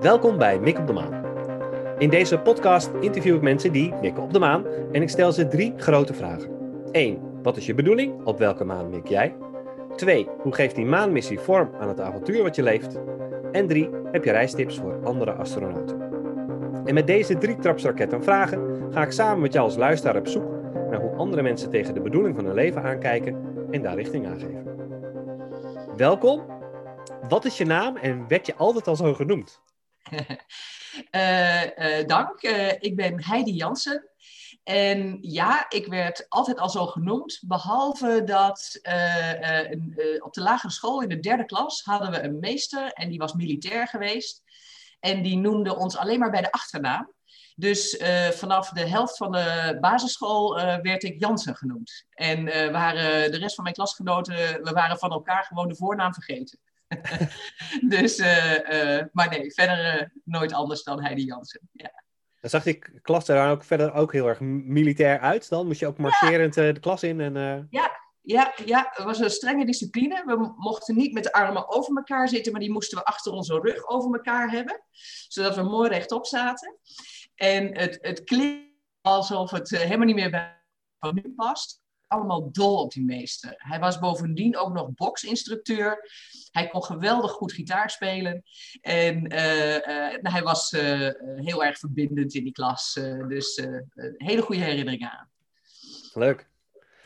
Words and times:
Welkom 0.00 0.38
bij 0.38 0.58
Mik 0.60 0.78
op 0.78 0.86
de 0.86 0.92
Maan. 0.92 1.24
In 1.98 2.10
deze 2.10 2.38
podcast 2.38 2.90
interview 3.00 3.34
ik 3.34 3.42
mensen 3.42 3.72
die 3.72 3.94
mikken 4.00 4.22
op 4.22 4.32
de 4.32 4.38
maan 4.38 4.64
en 4.92 5.02
ik 5.02 5.08
stel 5.08 5.32
ze 5.32 5.48
drie 5.48 5.72
grote 5.76 6.14
vragen. 6.14 6.50
1. 6.92 7.18
Wat 7.42 7.56
is 7.56 7.66
je 7.66 7.74
bedoeling? 7.74 8.24
Op 8.24 8.38
welke 8.38 8.64
maan 8.64 8.90
mik 8.90 9.06
jij? 9.06 9.34
2. 9.96 10.28
Hoe 10.38 10.54
geeft 10.54 10.74
die 10.74 10.86
maanmissie 10.86 11.38
vorm 11.38 11.70
aan 11.80 11.88
het 11.88 12.00
avontuur 12.00 12.42
wat 12.42 12.56
je 12.56 12.62
leeft? 12.62 13.00
En 13.50 13.66
3. 13.66 13.90
Heb 14.12 14.24
je 14.24 14.30
reistips 14.30 14.78
voor 14.78 15.00
andere 15.04 15.32
astronauten? 15.32 16.00
En 16.84 16.94
met 16.94 17.06
deze 17.06 17.38
drie 17.38 17.56
trapsraketten 17.56 18.22
vragen 18.22 18.60
ga 18.90 19.02
ik 19.02 19.12
samen 19.12 19.40
met 19.40 19.52
jou 19.52 19.64
als 19.64 19.76
luisteraar 19.76 20.16
op 20.16 20.28
zoek 20.28 20.51
andere 21.16 21.42
mensen 21.42 21.70
tegen 21.70 21.94
de 21.94 22.00
bedoeling 22.00 22.36
van 22.36 22.44
hun 22.44 22.54
leven 22.54 22.82
aankijken 22.82 23.66
en 23.70 23.82
daar 23.82 23.94
richting 23.94 24.26
aangeven. 24.26 24.76
Welkom. 25.96 26.60
Wat 27.28 27.44
is 27.44 27.58
je 27.58 27.64
naam 27.64 27.96
en 27.96 28.28
werd 28.28 28.46
je 28.46 28.54
altijd 28.54 28.88
al 28.88 28.96
zo 28.96 29.14
genoemd? 29.14 29.60
Uh, 31.10 31.62
uh, 32.00 32.06
dank. 32.06 32.42
Uh, 32.42 32.72
ik 32.72 32.96
ben 32.96 33.24
Heidi 33.24 33.52
Jansen. 33.52 34.10
En 34.64 35.18
ja, 35.20 35.66
ik 35.68 35.86
werd 35.86 36.26
altijd 36.28 36.58
al 36.58 36.68
zo 36.70 36.86
genoemd. 36.86 37.42
Behalve 37.46 38.22
dat 38.24 38.80
op 40.18 40.32
de 40.34 40.40
lagere 40.42 40.72
school 40.72 41.02
in 41.02 41.08
de 41.08 41.20
derde 41.20 41.44
klas 41.44 41.82
hadden 41.82 42.10
we 42.10 42.22
een 42.22 42.38
meester. 42.38 42.92
En 42.92 43.08
die 43.08 43.18
was 43.18 43.32
militair 43.32 43.88
geweest. 43.88 44.42
En 45.00 45.22
die 45.22 45.36
noemde 45.36 45.76
ons 45.76 45.96
alleen 45.96 46.18
maar 46.18 46.30
bij 46.30 46.42
de 46.42 46.52
achternaam. 46.52 47.12
Dus 47.56 48.02
vanaf 48.30 48.68
de 48.68 48.88
helft 48.88 49.16
van 49.16 49.32
de 49.32 49.78
basisschool 49.80 50.54
werd 50.82 51.02
ik 51.02 51.20
Jansen 51.20 51.56
genoemd. 51.56 52.04
En 52.10 52.44
waren 52.72 53.30
de 53.30 53.38
rest 53.38 53.54
van 53.54 53.64
mijn 53.64 53.76
klasgenoten, 53.76 54.34
we 54.62 54.70
waren 54.74 54.98
van 54.98 55.10
elkaar 55.10 55.44
gewoon 55.44 55.68
de 55.68 55.76
voornaam 55.76 56.14
vergeten. 56.14 56.58
dus, 57.94 58.18
uh, 58.18 58.54
uh, 58.54 59.04
maar 59.12 59.28
nee, 59.28 59.52
verder 59.52 60.00
uh, 60.00 60.08
nooit 60.24 60.52
anders 60.52 60.82
dan 60.82 61.02
Heidi 61.02 61.24
Jansen. 61.24 61.68
Ja. 61.72 62.02
Dan 62.40 62.50
zag 62.50 62.62
die 62.62 63.00
klas 63.00 63.28
er 63.28 63.36
dan 63.36 63.48
ook 63.48 63.64
verder 63.64 63.92
ook 63.92 64.12
heel 64.12 64.28
erg 64.28 64.40
militair 64.40 65.18
uit 65.18 65.48
dan? 65.48 65.66
Moest 65.66 65.80
je 65.80 65.86
ook 65.86 65.98
marcherend 65.98 66.54
ja. 66.54 66.72
de 66.72 66.80
klas 66.80 67.02
in? 67.02 67.20
En, 67.20 67.66
Ja, 67.70 68.00
ja, 68.22 68.52
ja, 68.64 68.88
het 68.90 69.04
was 69.04 69.18
een 69.18 69.30
strenge 69.30 69.66
discipline. 69.66 70.22
We 70.26 70.52
mochten 70.56 70.96
niet 70.96 71.12
met 71.12 71.24
de 71.24 71.32
armen 71.32 71.70
over 71.70 71.96
elkaar 71.96 72.28
zitten, 72.28 72.52
maar 72.52 72.60
die 72.60 72.72
moesten 72.72 72.98
we 72.98 73.04
achter 73.04 73.32
onze 73.32 73.60
rug 73.60 73.88
over 73.88 74.14
elkaar 74.14 74.50
hebben. 74.50 74.82
Zodat 75.28 75.56
we 75.56 75.62
mooi 75.62 75.88
rechtop 75.88 76.26
zaten. 76.26 76.78
En 77.42 77.76
het, 77.78 77.98
het 78.00 78.24
klinkt 78.24 78.72
alsof 79.00 79.50
het 79.50 79.70
helemaal 79.70 80.06
niet 80.06 80.14
meer 80.14 80.30
bij 80.30 80.60
van 80.98 81.14
nu 81.14 81.32
past 81.36 81.80
allemaal 82.06 82.52
dol 82.52 82.82
op 82.82 82.92
die 82.92 83.04
meester. 83.04 83.54
Hij 83.56 83.78
was 83.78 83.98
bovendien 83.98 84.56
ook 84.56 84.72
nog 84.72 84.90
boksinstructeur. 84.94 86.10
Hij 86.50 86.68
kon 86.68 86.84
geweldig 86.84 87.30
goed 87.30 87.52
gitaar 87.52 87.90
spelen. 87.90 88.42
En 88.80 89.32
uh, 89.32 89.74
uh, 89.74 90.14
hij 90.22 90.42
was 90.42 90.72
uh, 90.72 91.08
heel 91.36 91.64
erg 91.64 91.78
verbindend 91.78 92.34
in 92.34 92.44
die 92.44 92.52
klas. 92.52 92.92
dus 93.28 93.66
hele 94.16 94.42
goede 94.42 94.62
herinneringen 94.62 95.10
aan. 95.10 95.30
Leuk. 96.12 96.48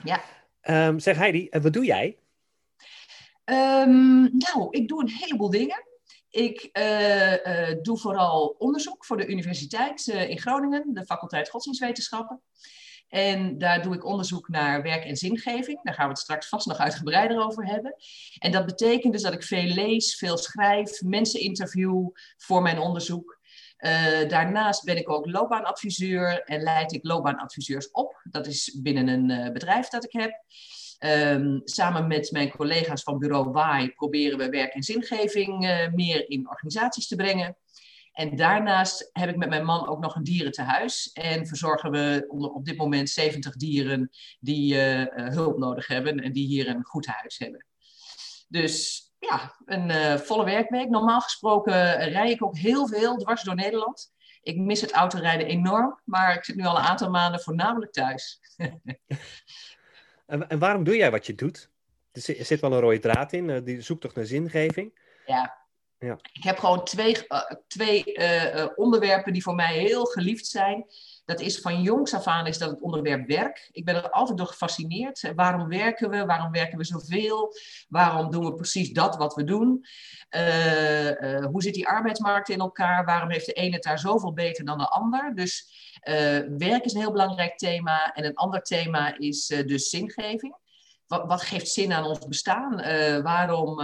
Ja. 0.04 0.20
Um, 0.88 0.98
zeg 0.98 1.16
Heidi, 1.16 1.48
wat 1.50 1.72
doe 1.72 1.84
jij? 1.84 2.18
Um, 3.44 4.36
nou, 4.36 4.68
ik 4.70 4.88
doe 4.88 5.00
een 5.00 5.10
heleboel 5.10 5.50
dingen. 5.50 5.84
Ik 6.30 6.70
doe 7.82 7.98
vooral 7.98 8.54
onderzoek 8.58 9.04
voor 9.04 9.16
de 9.16 9.26
universiteit 9.26 10.06
in 10.06 10.38
Groningen, 10.38 10.94
de 10.94 11.04
faculteit 11.04 11.50
Godsdienstwetenschappen. 11.50 12.42
En 13.08 13.58
daar 13.58 13.82
doe 13.82 13.94
ik 13.94 14.04
onderzoek 14.04 14.48
naar 14.48 14.82
werk 14.82 15.04
en 15.04 15.16
zingeving. 15.16 15.82
Daar 15.82 15.94
gaan 15.94 16.04
we 16.04 16.10
het 16.10 16.20
straks 16.20 16.48
vast 16.48 16.66
nog 16.66 16.78
uitgebreider 16.78 17.44
over 17.44 17.66
hebben. 17.66 17.94
En 18.38 18.52
dat 18.52 18.66
betekent 18.66 19.12
dus 19.12 19.22
dat 19.22 19.32
ik 19.32 19.42
veel 19.42 19.62
lees, 19.62 20.16
veel 20.16 20.36
schrijf, 20.36 21.02
mensen 21.02 21.40
interview 21.40 22.08
voor 22.36 22.62
mijn 22.62 22.78
onderzoek. 22.78 23.38
Daarnaast 24.28 24.84
ben 24.84 24.96
ik 24.96 25.10
ook 25.10 25.26
loopbaanadviseur 25.26 26.42
en 26.42 26.62
leid 26.62 26.92
ik 26.92 27.04
loopbaanadviseurs 27.04 27.90
op. 27.90 28.20
Dat 28.30 28.46
is 28.46 28.78
binnen 28.82 29.08
een 29.08 29.52
bedrijf 29.52 29.88
dat 29.88 30.04
ik 30.04 30.12
heb. 30.12 30.44
Um, 30.98 31.60
samen 31.64 32.06
met 32.06 32.30
mijn 32.30 32.50
collega's 32.50 33.02
van 33.02 33.18
bureau 33.18 33.50
WAI 33.50 33.90
proberen 33.90 34.38
we 34.38 34.48
werk 34.48 34.72
en 34.72 34.82
zingeving 34.82 35.64
uh, 35.64 35.88
meer 35.92 36.30
in 36.30 36.48
organisaties 36.48 37.08
te 37.08 37.16
brengen. 37.16 37.56
En 38.12 38.36
daarnaast 38.36 39.10
heb 39.12 39.28
ik 39.28 39.36
met 39.36 39.48
mijn 39.48 39.64
man 39.64 39.88
ook 39.88 40.00
nog 40.00 40.14
een 40.14 40.24
dierentehuis. 40.24 41.10
En 41.12 41.46
verzorgen 41.46 41.90
we 41.90 42.24
op 42.28 42.64
dit 42.64 42.76
moment 42.76 43.10
70 43.10 43.56
dieren 43.56 44.10
die 44.40 44.74
uh, 44.74 45.04
hulp 45.14 45.58
nodig 45.58 45.86
hebben 45.86 46.20
en 46.20 46.32
die 46.32 46.46
hier 46.46 46.68
een 46.68 46.84
goed 46.84 47.06
huis 47.06 47.38
hebben. 47.38 47.66
Dus 48.48 49.04
ja, 49.18 49.56
een 49.64 50.18
volle 50.18 50.44
werkweek. 50.44 50.88
Normaal 50.88 51.20
gesproken 51.20 52.08
rij 52.08 52.30
ik 52.30 52.44
ook 52.44 52.56
heel 52.56 52.88
veel 52.88 53.16
dwars 53.16 53.42
door 53.42 53.54
Nederland. 53.54 54.14
Ik 54.42 54.56
mis 54.56 54.80
het 54.80 54.92
autorijden 54.92 55.46
enorm, 55.46 56.00
maar 56.04 56.34
ik 56.34 56.44
zit 56.44 56.56
nu 56.56 56.64
al 56.64 56.76
een 56.76 56.84
aantal 56.84 57.10
maanden 57.10 57.40
voornamelijk 57.40 57.92
thuis. 57.92 58.40
en, 60.26 60.48
en, 60.48 60.58
waarom 60.58 60.84
doe 60.84 60.96
jij 60.96 61.10
wat 61.10 61.26
je 61.26 61.34
doet? 61.34 61.70
Er 62.12 62.44
zit 62.44 62.60
wel 62.60 62.72
een 62.72 62.80
rode 62.80 62.98
draad 62.98 63.32
in, 63.32 63.64
die 63.64 63.80
zoekt 63.80 64.00
toch 64.00 64.14
naar 64.14 64.24
zingeving? 64.24 64.98
Ja, 65.26 65.66
ja. 65.98 66.18
Ik 66.32 66.42
heb 66.42 66.58
gewoon 66.58 66.84
twee, 66.84 67.16
uh, 67.28 67.40
twee 67.66 68.04
uh, 68.14 68.66
onderwerpen 68.74 69.32
die 69.32 69.42
voor 69.42 69.54
mij 69.54 69.78
heel 69.78 70.04
geliefd 70.04 70.46
zijn. 70.46 70.86
Dat 71.26 71.40
is 71.40 71.60
van 71.60 71.82
jongs 71.82 72.14
af 72.14 72.26
aan 72.26 72.46
is 72.46 72.58
dat 72.58 72.70
het 72.70 72.80
onderwerp 72.80 73.26
werk. 73.26 73.68
Ik 73.72 73.84
ben 73.84 73.94
er 73.94 74.10
altijd 74.10 74.38
door 74.38 74.46
gefascineerd. 74.46 75.32
Waarom 75.34 75.68
werken 75.68 76.10
we? 76.10 76.24
Waarom 76.24 76.52
werken 76.52 76.78
we 76.78 76.84
zoveel? 76.84 77.52
Waarom 77.88 78.30
doen 78.30 78.44
we 78.44 78.54
precies 78.54 78.92
dat 78.92 79.16
wat 79.16 79.34
we 79.34 79.44
doen? 79.44 79.84
Uh, 80.30 81.44
hoe 81.44 81.62
zit 81.62 81.74
die 81.74 81.88
arbeidsmarkt 81.88 82.48
in 82.48 82.58
elkaar? 82.58 83.04
Waarom 83.04 83.30
heeft 83.30 83.46
de 83.46 83.52
ene 83.52 83.74
het 83.74 83.82
daar 83.82 83.98
zoveel 83.98 84.32
beter 84.32 84.64
dan 84.64 84.78
de 84.78 84.88
ander? 84.88 85.34
Dus 85.34 85.70
werk 86.58 86.84
is 86.84 86.92
een 86.92 87.00
heel 87.00 87.12
belangrijk 87.12 87.56
thema. 87.58 88.12
En 88.12 88.24
een 88.24 88.34
ander 88.34 88.62
thema 88.62 89.18
is 89.18 89.46
dus 89.46 89.88
zingeving. 89.88 90.56
Wat, 91.06 91.24
wat, 91.26 91.42
geeft 91.42 91.68
zin 91.68 91.92
aan 91.92 92.04
ons 92.04 92.26
bestaan? 92.26 92.76
waarom, 93.22 93.76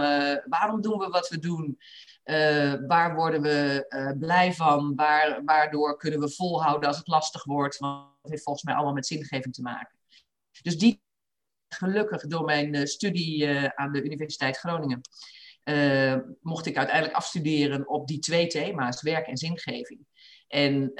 waarom 0.45 0.81
doen 0.81 0.97
we 0.97 1.07
wat 1.07 1.29
we 1.29 1.39
doen? 1.39 1.77
Uh, 2.25 2.73
waar 2.87 3.15
worden 3.15 3.41
we 3.41 3.85
uh, 3.89 4.11
blij 4.19 4.53
van? 4.53 4.95
Waar, 4.95 5.43
waardoor 5.43 5.97
kunnen 5.97 6.19
we 6.19 6.29
volhouden 6.29 6.87
als 6.87 6.97
het 6.97 7.07
lastig 7.07 7.43
wordt? 7.43 7.77
Want 7.77 8.11
dat 8.21 8.31
heeft 8.31 8.43
volgens 8.43 8.65
mij 8.65 8.73
allemaal 8.73 8.93
met 8.93 9.05
zingeving 9.05 9.53
te 9.53 9.61
maken. 9.61 9.97
Dus 10.61 10.77
die, 10.77 11.01
gelukkig 11.69 12.27
door 12.27 12.45
mijn 12.45 12.73
uh, 12.73 12.85
studie 12.85 13.49
aan 13.75 13.91
de 13.91 14.03
Universiteit 14.03 14.57
Groningen, 14.57 15.01
mocht 16.41 16.65
ik 16.65 16.77
uiteindelijk 16.77 17.15
afstuderen 17.15 17.87
op 17.87 18.07
die 18.07 18.19
twee 18.19 18.47
thema's, 18.47 19.01
werk 19.01 19.27
en 19.27 19.37
zingeving. 19.37 19.99
En 20.47 20.91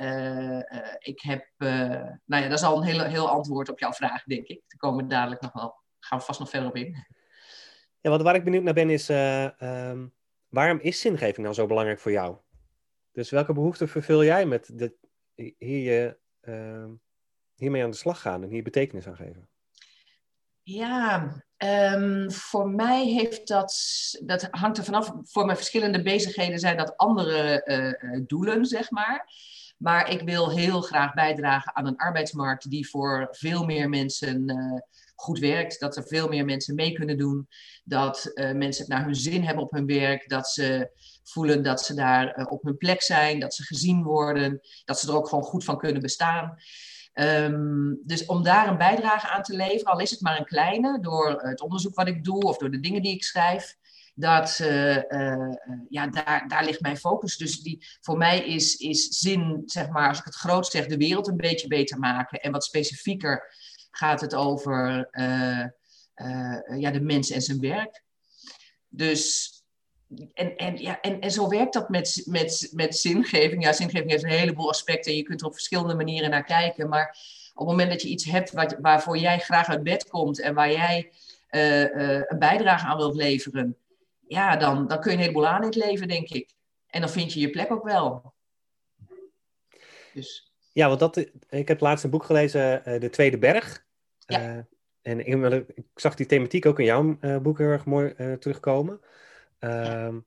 ik 0.99 1.21
heb, 1.21 1.45
nou 1.57 2.43
ja, 2.43 2.47
dat 2.47 2.59
is 2.59 2.63
al 2.63 2.77
een 2.77 2.83
heel, 2.83 3.03
heel 3.03 3.29
antwoord 3.29 3.69
op 3.69 3.79
jouw 3.79 3.93
vraag, 3.93 4.23
denk 4.23 4.47
ik. 4.47 4.61
Daar 4.67 4.77
komen 4.77 5.03
we 5.03 5.09
dadelijk 5.09 5.41
nog 5.41 5.53
wel, 5.53 5.75
gaan 5.99 6.17
we 6.17 6.23
vast 6.23 6.39
nog 6.39 6.49
verder 6.49 6.69
op 6.69 6.75
in. 6.75 7.05
Ja, 8.01 8.09
wat 8.09 8.21
waar 8.21 8.35
ik 8.35 8.43
benieuwd 8.43 8.63
naar 8.63 8.73
ben 8.73 8.89
is, 8.89 9.09
um 9.09 10.13
Waarom 10.53 10.79
is 10.79 10.99
zingeving 10.99 11.37
nou 11.37 11.53
zo 11.53 11.65
belangrijk 11.65 11.99
voor 11.99 12.11
jou? 12.11 12.37
Dus 13.11 13.29
welke 13.29 13.53
behoeften 13.53 13.87
vervul 13.87 14.23
jij 14.23 14.45
met 14.45 14.71
hier 15.35 15.57
je, 15.57 16.17
uh, 16.41 16.89
hiermee 17.55 17.83
aan 17.83 17.91
de 17.91 17.97
slag 17.97 18.21
gaan 18.21 18.43
en 18.43 18.49
hier 18.49 18.63
betekenis 18.63 19.07
aan 19.07 19.15
geven? 19.15 19.49
Ja, 20.61 21.33
um, 21.57 22.31
voor 22.31 22.69
mij 22.69 23.05
heeft 23.05 23.47
dat, 23.47 23.73
dat 24.25 24.47
hangt 24.51 24.77
er 24.77 24.83
vanaf. 24.83 25.13
Voor 25.23 25.45
mijn 25.45 25.57
verschillende 25.57 26.01
bezigheden 26.01 26.59
zijn 26.59 26.77
dat 26.77 26.97
andere 26.97 27.61
uh, 27.65 28.21
doelen, 28.27 28.65
zeg 28.65 28.91
maar. 28.91 29.27
Maar 29.77 30.09
ik 30.09 30.21
wil 30.21 30.51
heel 30.51 30.81
graag 30.81 31.13
bijdragen 31.13 31.75
aan 31.75 31.87
een 31.87 31.97
arbeidsmarkt 31.97 32.69
die 32.69 32.89
voor 32.89 33.27
veel 33.31 33.65
meer 33.65 33.89
mensen 33.89 34.49
uh, 34.49 34.79
goed 35.23 35.39
werkt. 35.39 35.79
Dat 35.79 35.95
er 35.97 36.07
veel 36.07 36.27
meer 36.27 36.45
mensen 36.45 36.75
mee 36.75 36.93
kunnen 36.93 37.17
doen. 37.17 37.47
Dat 37.83 38.31
uh, 38.33 38.51
mensen 38.51 38.83
het 38.83 38.93
naar 38.93 39.05
hun 39.05 39.15
zin 39.15 39.43
hebben 39.43 39.63
op 39.63 39.71
hun 39.71 39.85
werk. 39.85 40.29
Dat 40.29 40.47
ze 40.47 40.91
voelen 41.23 41.63
dat 41.63 41.81
ze 41.81 41.93
daar 41.93 42.39
uh, 42.39 42.51
op 42.51 42.63
hun 42.63 42.77
plek 42.77 43.01
zijn. 43.01 43.39
Dat 43.39 43.53
ze 43.53 43.63
gezien 43.63 44.03
worden. 44.03 44.61
Dat 44.85 44.99
ze 44.99 45.07
er 45.07 45.15
ook 45.15 45.27
gewoon 45.27 45.43
goed 45.43 45.63
van 45.63 45.77
kunnen 45.77 46.01
bestaan. 46.01 46.57
Um, 47.13 47.99
dus 48.03 48.25
om 48.25 48.43
daar 48.43 48.67
een 48.67 48.77
bijdrage 48.77 49.27
aan 49.27 49.43
te 49.43 49.55
leveren, 49.55 49.93
al 49.93 49.99
is 49.99 50.11
het 50.11 50.21
maar 50.21 50.37
een 50.39 50.45
kleine, 50.45 50.99
door 50.99 51.41
het 51.41 51.61
onderzoek 51.61 51.95
wat 51.95 52.07
ik 52.07 52.23
doe 52.23 52.39
of 52.39 52.57
door 52.57 52.71
de 52.71 52.79
dingen 52.79 53.01
die 53.01 53.13
ik 53.13 53.23
schrijf, 53.23 53.75
dat, 54.15 54.59
uh, 54.61 54.95
ja, 55.89 56.07
daar, 56.07 56.45
daar 56.47 56.65
ligt 56.65 56.81
mijn 56.81 56.97
focus. 56.97 57.37
Dus 57.37 57.59
die, 57.59 57.85
voor 58.01 58.17
mij 58.17 58.45
is, 58.45 58.75
is 58.75 59.07
zin, 59.07 59.61
zeg 59.65 59.89
maar, 59.89 60.07
als 60.07 60.19
ik 60.19 60.25
het 60.25 60.35
groot 60.35 60.67
zeg, 60.67 60.85
de 60.85 60.97
wereld 60.97 61.27
een 61.27 61.37
beetje 61.37 61.67
beter 61.67 61.99
maken. 61.99 62.39
En 62.39 62.51
wat 62.51 62.63
specifieker 62.63 63.53
gaat 63.95 64.21
het 64.21 64.35
over 64.35 65.09
uh, 65.11 65.65
ja, 66.79 66.91
de 66.91 67.01
mens 67.01 67.31
en 67.31 67.41
zijn 67.41 67.59
werk. 67.59 68.03
Dus, 68.89 69.51
en, 70.33 70.55
en, 70.55 70.77
ja, 70.77 71.01
en, 71.01 71.19
en 71.19 71.31
zo 71.31 71.49
werkt 71.49 71.73
dat 71.73 71.89
met, 71.89 72.21
met, 72.25 72.69
met 72.73 72.95
zingeving. 72.95 73.63
Ja, 73.63 73.73
zingeving 73.73 74.09
heeft 74.09 74.23
een 74.23 74.29
heleboel 74.29 74.69
aspecten 74.69 75.11
en 75.11 75.17
je 75.17 75.23
kunt 75.23 75.41
er 75.41 75.47
op 75.47 75.53
verschillende 75.53 75.95
manieren 75.95 76.29
naar 76.29 76.43
kijken. 76.43 76.89
Maar 76.89 77.17
op 77.53 77.67
het 77.67 77.67
moment 77.67 77.89
dat 77.89 78.01
je 78.01 78.07
iets 78.07 78.25
hebt 78.25 78.51
wat, 78.51 78.77
waarvoor 78.81 79.17
jij 79.17 79.39
graag 79.39 79.69
uit 79.69 79.83
bed 79.83 80.07
komt 80.07 80.39
en 80.39 80.53
waar 80.53 80.71
jij 80.71 81.11
een 81.49 82.39
bijdrage 82.39 82.85
aan 82.85 82.97
wilt 82.97 83.15
leveren, 83.15 83.77
ja, 84.27 84.55
dan, 84.55 84.87
dan 84.87 84.99
kun 84.99 85.11
je 85.11 85.17
een 85.17 85.23
heleboel 85.23 85.47
aan 85.47 85.61
in 85.61 85.67
het 85.67 85.75
leven, 85.75 86.07
denk 86.07 86.29
ik. 86.29 86.49
En 86.87 87.01
dan 87.01 87.09
vind 87.09 87.33
je 87.33 87.39
je 87.39 87.49
plek 87.49 87.71
ook 87.71 87.83
wel. 87.83 88.33
Dus. 90.13 90.51
Ja, 90.71 90.87
want 90.87 90.99
dat, 90.99 91.17
ik 91.49 91.67
heb 91.67 91.79
laatst 91.79 92.03
een 92.03 92.09
boek 92.09 92.23
gelezen, 92.23 92.81
De 92.99 93.09
Tweede 93.09 93.37
Berg. 93.37 93.82
Ja. 94.25 94.67
en 95.01 95.19
ik, 95.19 95.67
ik, 95.75 95.85
zag 95.95 96.15
die 96.15 96.25
thematiek 96.25 96.65
ook 96.65 96.79
in 96.79 96.85
jouw 96.85 97.17
boek 97.41 97.57
heel 97.57 97.67
erg 97.67 97.85
mooi 97.85 98.37
terugkomen. 98.39 98.99
Ehm, 99.59 100.19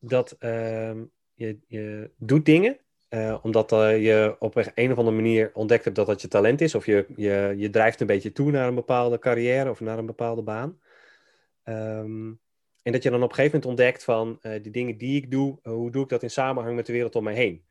dat 0.00 0.36
ehm, 0.38 1.04
je, 1.34 1.58
je 1.66 2.10
doet 2.16 2.44
dingen 2.44 2.78
omdat 3.42 3.70
je 3.70 4.36
op 4.38 4.56
een 4.56 4.92
of 4.92 4.98
andere 4.98 5.16
manier 5.16 5.50
ontdekt 5.54 5.84
hebt 5.84 5.96
dat 5.96 6.06
dat 6.06 6.20
je 6.20 6.28
talent 6.28 6.60
is. 6.60 6.74
Of 6.74 6.86
je, 6.86 7.06
je, 7.16 7.54
je 7.56 7.70
drijft 7.70 8.00
een 8.00 8.06
beetje 8.06 8.32
toe 8.32 8.50
naar 8.50 8.68
een 8.68 8.74
bepaalde 8.74 9.18
carrière 9.18 9.70
of 9.70 9.80
naar 9.80 9.98
een 9.98 10.06
bepaalde 10.06 10.42
baan. 10.42 10.80
Um, 11.64 12.40
en 12.82 12.92
dat 12.92 13.02
je 13.02 13.10
dan 13.10 13.22
op 13.22 13.28
een 13.28 13.34
gegeven 13.34 13.58
moment 13.58 13.80
ontdekt 13.80 14.04
van 14.04 14.38
die 14.62 14.72
dingen 14.72 14.98
die 14.98 15.16
ik 15.16 15.30
doe, 15.30 15.58
hoe 15.62 15.90
doe 15.90 16.02
ik 16.02 16.08
dat 16.08 16.22
in 16.22 16.30
samenhang 16.30 16.76
met 16.76 16.86
de 16.86 16.92
wereld 16.92 17.16
om 17.16 17.24
me 17.24 17.32
heen. 17.32 17.64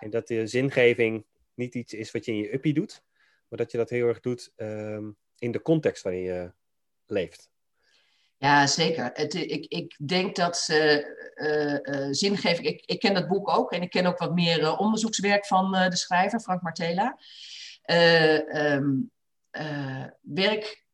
En 0.00 0.10
dat 0.10 0.26
de 0.26 0.46
zingeving 0.46 1.24
niet 1.54 1.74
iets 1.74 1.94
is 1.94 2.10
wat 2.10 2.24
je 2.24 2.32
in 2.32 2.38
je 2.38 2.54
uppie 2.54 2.74
doet, 2.74 3.04
maar 3.48 3.58
dat 3.58 3.70
je 3.70 3.78
dat 3.78 3.90
heel 3.90 4.08
erg 4.08 4.20
doet 4.20 4.52
um, 4.56 5.16
in 5.38 5.52
de 5.52 5.62
context 5.62 6.02
waarin 6.02 6.22
je 6.22 6.52
leeft. 7.06 7.50
Ja, 8.36 8.66
zeker. 8.66 9.10
Het, 9.14 9.34
ik, 9.34 9.66
ik 9.66 9.96
denk 10.06 10.36
dat 10.36 10.68
uh, 10.70 11.04
uh, 11.34 12.06
zingeving. 12.10 12.66
Ik, 12.66 12.82
ik 12.86 13.00
ken 13.00 13.14
dat 13.14 13.28
boek 13.28 13.48
ook 13.48 13.72
en 13.72 13.82
ik 13.82 13.90
ken 13.90 14.06
ook 14.06 14.18
wat 14.18 14.34
meer 14.34 14.76
onderzoekswerk 14.76 15.46
van 15.46 15.72
de 15.72 15.96
schrijver, 15.96 16.40
Frank 16.40 16.62
Martela. 16.62 17.18
Um, 17.84 19.10
werk. 20.20 20.84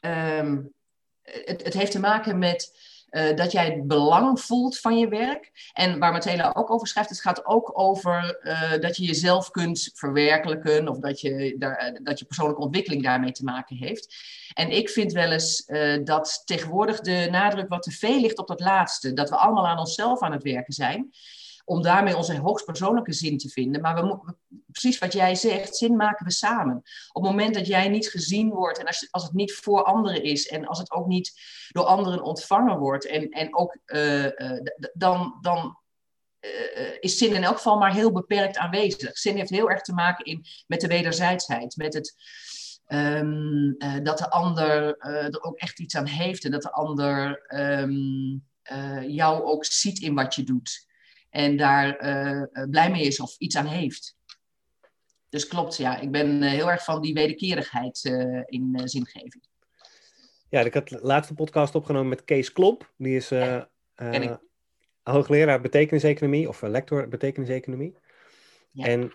Um, 0.00 0.74
het, 1.22 1.64
het 1.64 1.74
heeft 1.74 1.92
te 1.92 2.00
maken 2.00 2.38
met 2.38 2.89
uh, 3.10 3.36
dat 3.36 3.52
jij 3.52 3.64
het 3.64 3.86
belang 3.86 4.40
voelt 4.40 4.78
van 4.78 4.98
je 4.98 5.08
werk. 5.08 5.70
En 5.72 5.98
waar 5.98 6.12
Mathela 6.12 6.52
ook 6.54 6.70
over 6.70 6.86
schrijft, 6.86 7.10
het 7.10 7.20
gaat 7.20 7.46
ook 7.46 7.78
over 7.78 8.40
uh, 8.42 8.78
dat 8.80 8.96
je 8.96 9.04
jezelf 9.04 9.50
kunt 9.50 9.90
verwerkelijken 9.94 10.88
of 10.88 10.98
dat 10.98 11.20
je, 11.20 11.54
daar, 11.58 11.76
eh, 11.76 12.00
dat 12.02 12.18
je 12.18 12.24
persoonlijke 12.24 12.62
ontwikkeling 12.62 13.02
daarmee 13.02 13.32
te 13.32 13.44
maken 13.44 13.76
heeft. 13.76 14.14
En 14.52 14.70
ik 14.70 14.90
vind 14.90 15.12
wel 15.12 15.30
eens 15.30 15.66
dat 16.04 16.42
tegenwoordig 16.44 17.00
de 17.00 17.28
nadruk 17.30 17.68
wat 17.68 17.82
te 17.82 17.90
veel 17.90 18.20
ligt 18.20 18.38
op 18.38 18.46
dat 18.46 18.60
laatste, 18.60 19.12
dat 19.12 19.30
we 19.30 19.36
allemaal 19.36 19.66
aan 19.66 19.78
onszelf 19.78 20.20
aan 20.20 20.32
het 20.32 20.42
werken 20.42 20.72
zijn 20.72 21.10
om 21.70 21.82
daarmee 21.82 22.16
onze 22.16 22.38
hoogst 22.38 22.64
persoonlijke 22.64 23.12
zin 23.12 23.38
te 23.38 23.48
vinden. 23.48 23.80
Maar 23.80 23.94
we, 23.94 24.34
precies 24.66 24.98
wat 24.98 25.12
jij 25.12 25.34
zegt, 25.34 25.76
zin 25.76 25.96
maken 25.96 26.26
we 26.26 26.32
samen. 26.32 26.76
Op 27.12 27.22
het 27.22 27.30
moment 27.30 27.54
dat 27.54 27.66
jij 27.66 27.88
niet 27.88 28.08
gezien 28.08 28.50
wordt 28.50 28.78
en 28.78 28.86
als, 28.86 29.08
als 29.10 29.22
het 29.22 29.32
niet 29.32 29.52
voor 29.52 29.82
anderen 29.82 30.22
is 30.22 30.48
en 30.48 30.66
als 30.66 30.78
het 30.78 30.90
ook 30.90 31.06
niet 31.06 31.40
door 31.68 31.84
anderen 31.84 32.22
ontvangen 32.22 32.78
wordt 32.78 33.06
en, 33.06 33.28
en 33.30 33.56
ook 33.56 33.76
uh, 33.86 34.24
uh, 34.24 34.60
dan, 34.92 35.38
dan 35.40 35.78
uh, 36.40 36.50
is 37.00 37.18
zin 37.18 37.34
in 37.34 37.44
elk 37.44 37.56
geval 37.56 37.78
maar 37.78 37.94
heel 37.94 38.12
beperkt 38.12 38.56
aanwezig. 38.56 39.18
Zin 39.18 39.36
heeft 39.36 39.50
heel 39.50 39.70
erg 39.70 39.80
te 39.80 39.92
maken 39.92 40.24
in, 40.24 40.44
met 40.66 40.80
de 40.80 40.88
wederzijdsheid, 40.88 41.76
met 41.76 41.94
het. 41.94 42.14
Um, 42.86 43.76
dat 44.02 44.18
de 44.18 44.30
ander 44.30 44.98
er 44.98 45.42
ook 45.42 45.58
echt 45.58 45.80
iets 45.80 45.96
aan 45.96 46.06
heeft 46.06 46.44
en 46.44 46.50
dat 46.50 46.62
de 46.62 46.72
ander 46.72 47.44
um, 47.54 48.44
jou 49.06 49.42
ook 49.42 49.64
ziet 49.64 50.00
in 50.00 50.14
wat 50.14 50.34
je 50.34 50.42
doet 50.42 50.88
en 51.30 51.56
daar 51.56 52.04
uh, 52.04 52.42
blij 52.70 52.90
mee 52.90 53.02
is 53.02 53.20
of 53.20 53.36
iets 53.38 53.56
aan 53.56 53.66
heeft. 53.66 54.16
Dus 55.28 55.46
klopt, 55.46 55.76
ja. 55.76 56.00
Ik 56.00 56.10
ben 56.10 56.42
uh, 56.42 56.50
heel 56.50 56.70
erg 56.70 56.84
van 56.84 57.02
die 57.02 57.14
wederkerigheid 57.14 58.04
in 58.46 58.80
zingeving. 58.84 59.48
Ja, 60.48 60.60
ik 60.60 60.74
had 60.74 60.88
de 60.88 60.98
laatste 61.02 61.34
podcast 61.34 61.74
opgenomen 61.74 62.08
met 62.08 62.24
Kees 62.24 62.52
Klomp. 62.52 62.92
Die 62.96 63.16
is 63.16 63.28
ja, 63.28 63.70
hoogleraar 65.02 65.60
betekeniseconomie 65.60 66.48
of 66.48 66.62
lector 66.62 67.08
betekeniseconomie. 67.08 67.96
Ja. 68.70 68.84
En 68.84 69.12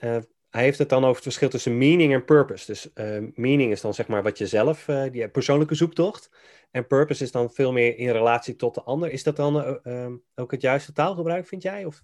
hij 0.50 0.64
heeft 0.64 0.78
het 0.78 0.90
dan 0.90 1.04
over 1.04 1.14
het 1.16 1.24
verschil 1.24 1.50
tussen 1.50 1.78
meaning 1.78 2.14
en 2.14 2.26
purpose. 2.26 2.66
Dus 2.66 2.90
meaning 3.36 3.72
is 3.72 3.82
dan 3.82 3.94
zeg 3.94 4.08
maar 4.08 4.24
wat 4.24 4.38
je 4.38 4.48
zelf, 4.48 4.86
die 5.12 5.30
persoonlijke 5.30 5.76
zoektocht. 5.76 6.30
En 6.76 6.88
purpose 6.88 7.24
is 7.24 7.32
dan 7.32 7.52
veel 7.52 7.72
meer 7.72 7.98
in 7.98 8.10
relatie 8.10 8.56
tot 8.56 8.74
de 8.74 8.84
ander. 8.84 9.12
Is 9.12 9.24
dat 9.24 9.36
dan 9.36 9.58
uh, 9.58 10.04
um, 10.04 10.24
ook 10.36 10.52
het 10.52 10.62
juiste 10.62 10.92
taalgebruik, 10.92 11.48
vind 11.48 11.62
jij? 11.62 11.86
Of? 11.86 12.04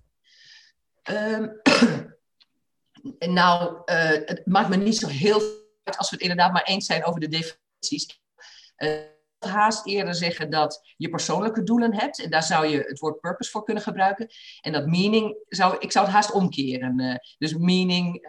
Um, 1.10 1.62
nou, 3.40 3.82
uh, 3.86 4.10
het 4.10 4.42
maakt 4.46 4.70
me 4.70 4.76
niet 4.76 4.98
zo 4.98 5.08
heel 5.08 5.42
uit 5.84 5.98
als 5.98 6.10
we 6.10 6.16
het 6.16 6.22
inderdaad 6.22 6.54
maar 6.54 6.64
eens 6.64 6.86
zijn 6.86 7.06
over 7.06 7.20
de 7.20 7.28
definities. 7.28 8.22
Uh, 8.78 9.00
haast 9.40 9.88
eerder 9.88 10.16
zeggen 10.16 10.50
dat 10.50 10.94
je 10.98 11.10
persoonlijke 11.10 11.64
doelen 11.64 11.96
hebt. 11.96 12.24
En 12.24 12.30
daar 12.30 12.44
zou 12.44 12.68
je 12.68 12.78
het 12.78 13.00
woord 13.00 13.20
purpose 13.20 13.52
voor 13.52 13.64
kunnen 13.64 13.84
gebruiken. 13.84 14.28
En 14.62 14.72
dat 14.72 14.86
meaning, 14.86 15.44
zou, 15.48 15.76
ik 15.80 15.92
zou 15.92 16.06
het 16.06 16.14
haast 16.14 16.32
omkeren. 16.32 17.22
Dus 17.38 17.54
meaning 17.54 18.28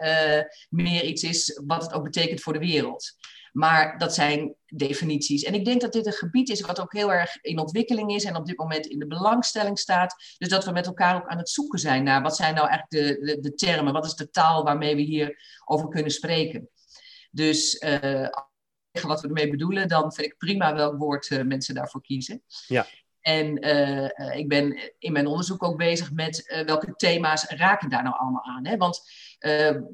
meer 0.69 1.03
iets 1.03 1.23
is 1.23 1.61
wat 1.65 1.81
het 1.81 1.93
ook 1.93 2.03
betekent 2.03 2.41
voor 2.41 2.53
de 2.53 2.59
wereld. 2.59 3.15
Maar 3.53 3.97
dat 3.97 4.13
zijn 4.13 4.55
definities. 4.65 5.43
En 5.43 5.53
ik 5.53 5.65
denk 5.65 5.81
dat 5.81 5.93
dit 5.93 6.05
een 6.05 6.13
gebied 6.13 6.49
is 6.49 6.61
wat 6.61 6.81
ook 6.81 6.93
heel 6.93 7.13
erg 7.13 7.37
in 7.41 7.59
ontwikkeling 7.59 8.13
is 8.13 8.23
en 8.23 8.35
op 8.35 8.45
dit 8.45 8.57
moment 8.57 8.85
in 8.85 8.99
de 8.99 9.07
belangstelling 9.07 9.79
staat. 9.79 10.35
Dus 10.37 10.49
dat 10.49 10.65
we 10.65 10.71
met 10.71 10.85
elkaar 10.85 11.15
ook 11.15 11.27
aan 11.27 11.37
het 11.37 11.49
zoeken 11.49 11.79
zijn 11.79 12.03
naar 12.03 12.21
wat 12.21 12.35
zijn 12.35 12.55
nou 12.55 12.67
eigenlijk 12.67 13.19
de, 13.25 13.39
de, 13.41 13.53
termen, 13.53 13.93
wat 13.93 14.05
is 14.05 14.15
de 14.15 14.29
taal 14.29 14.63
waarmee 14.63 14.95
we 14.95 15.01
hier 15.01 15.61
over 15.65 15.87
kunnen 15.87 16.11
spreken. 16.11 16.69
Dus 17.31 17.81
uh, 17.81 18.27
wat 19.01 19.21
we 19.21 19.27
ermee 19.27 19.49
bedoelen, 19.49 19.87
dan 19.87 20.13
vind 20.13 20.27
ik 20.27 20.37
prima 20.37 20.73
welk 20.73 20.97
woord 20.97 21.29
uh, 21.29 21.43
mensen 21.43 21.75
daarvoor 21.75 22.01
kiezen. 22.01 22.43
Ja. 22.67 22.87
En 23.23 23.67
uh, 23.67 24.37
ik 24.37 24.47
ben 24.47 24.91
in 24.99 25.11
mijn 25.11 25.27
onderzoek 25.27 25.63
ook 25.63 25.77
bezig 25.77 26.11
met 26.11 26.43
uh, 26.45 26.65
welke 26.65 26.93
thema's 26.95 27.45
raken 27.45 27.89
daar 27.89 28.03
nou 28.03 28.15
allemaal 28.17 28.43
aan. 28.43 28.65
Hè? 28.65 28.77
Want 28.77 29.01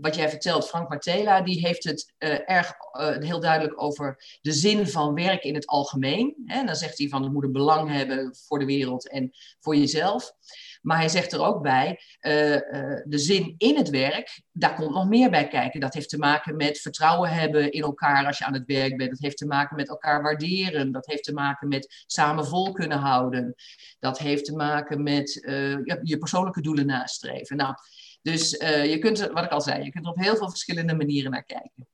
wat 0.02 0.16
jij 0.16 0.30
vertelt, 0.30 0.68
Frank 0.68 0.90
Martela, 0.90 1.42
die 1.42 1.60
heeft 1.60 1.84
het 1.84 2.14
erg 2.46 2.74
heel 3.20 3.40
duidelijk 3.40 3.82
over 3.82 4.38
de 4.42 4.52
zin 4.52 4.88
van 4.88 5.14
werk 5.14 5.44
in 5.44 5.56
het 5.56 5.68
algemeen. 5.68 6.36
Hè? 6.46 6.64
Dan 6.64 6.76
zegt 6.76 6.98
hij 6.98 7.08
van 7.08 7.24
het 7.24 7.32
moet 7.32 7.52
belang 7.52 7.92
hebben 7.92 8.36
voor 8.36 8.60
de 8.60 8.66
wereld 8.66 9.10
en 9.10 9.32
voor 9.60 9.76
jezelf. 9.76 10.34
Maar 10.82 10.98
hij 10.98 11.10
zegt 11.10 11.34
er 11.34 11.46
ook 11.46 11.62
bij, 11.62 12.00
uh, 12.22 12.54
uh, 12.54 12.62
de 13.04 13.18
zin 13.18 13.56
in 13.58 13.78
het 13.78 13.90
werk, 13.90 14.42
daar 14.52 14.76
komt 14.76 14.94
nog 14.94 15.08
meer 15.08 15.30
bij 15.30 15.48
kijken. 15.48 15.80
Dat 15.80 15.94
heeft 15.94 16.10
te 16.10 16.18
maken 16.18 16.56
met 16.56 16.80
vertrouwen 16.80 17.30
hebben 17.30 17.72
in 17.72 17.82
elkaar 17.82 18.26
als 18.26 18.38
je 18.38 18.46
aan 18.46 18.54
het 18.54 18.66
werk 18.66 18.98
bent. 18.98 19.10
Dat 19.10 19.20
heeft 19.20 19.38
te 19.38 19.46
maken 19.46 19.76
met 19.76 19.90
elkaar 19.90 20.22
waarderen. 20.22 20.92
Dat 20.92 21.06
heeft 21.06 21.24
te 21.24 21.34
maken 21.34 21.68
met 21.68 22.04
samen 22.08 22.46
vol 22.46 22.72
kunnen 22.72 22.98
houden. 22.98 23.56
Dat 24.00 24.20
heeft 24.20 24.46
te 24.46 24.56
maken 24.56 25.04
met 25.04 25.36
uh, 25.36 25.78
je 26.02 26.18
persoonlijke 26.18 26.62
doelen 26.62 26.86
nastreven. 26.86 27.58
Nou, 27.58 27.76
dus 28.22 28.50
je 28.50 28.98
kunt, 29.00 29.20
wat 29.20 29.44
ik 29.44 29.52
al 29.52 29.62
zei, 29.62 29.84
je 29.84 29.92
kunt 29.92 30.06
er 30.06 30.12
op 30.12 30.18
heel 30.18 30.36
veel 30.36 30.50
verschillende 30.50 30.96
manieren 30.96 31.32
naar 31.32 31.44
kijken. 31.44 31.88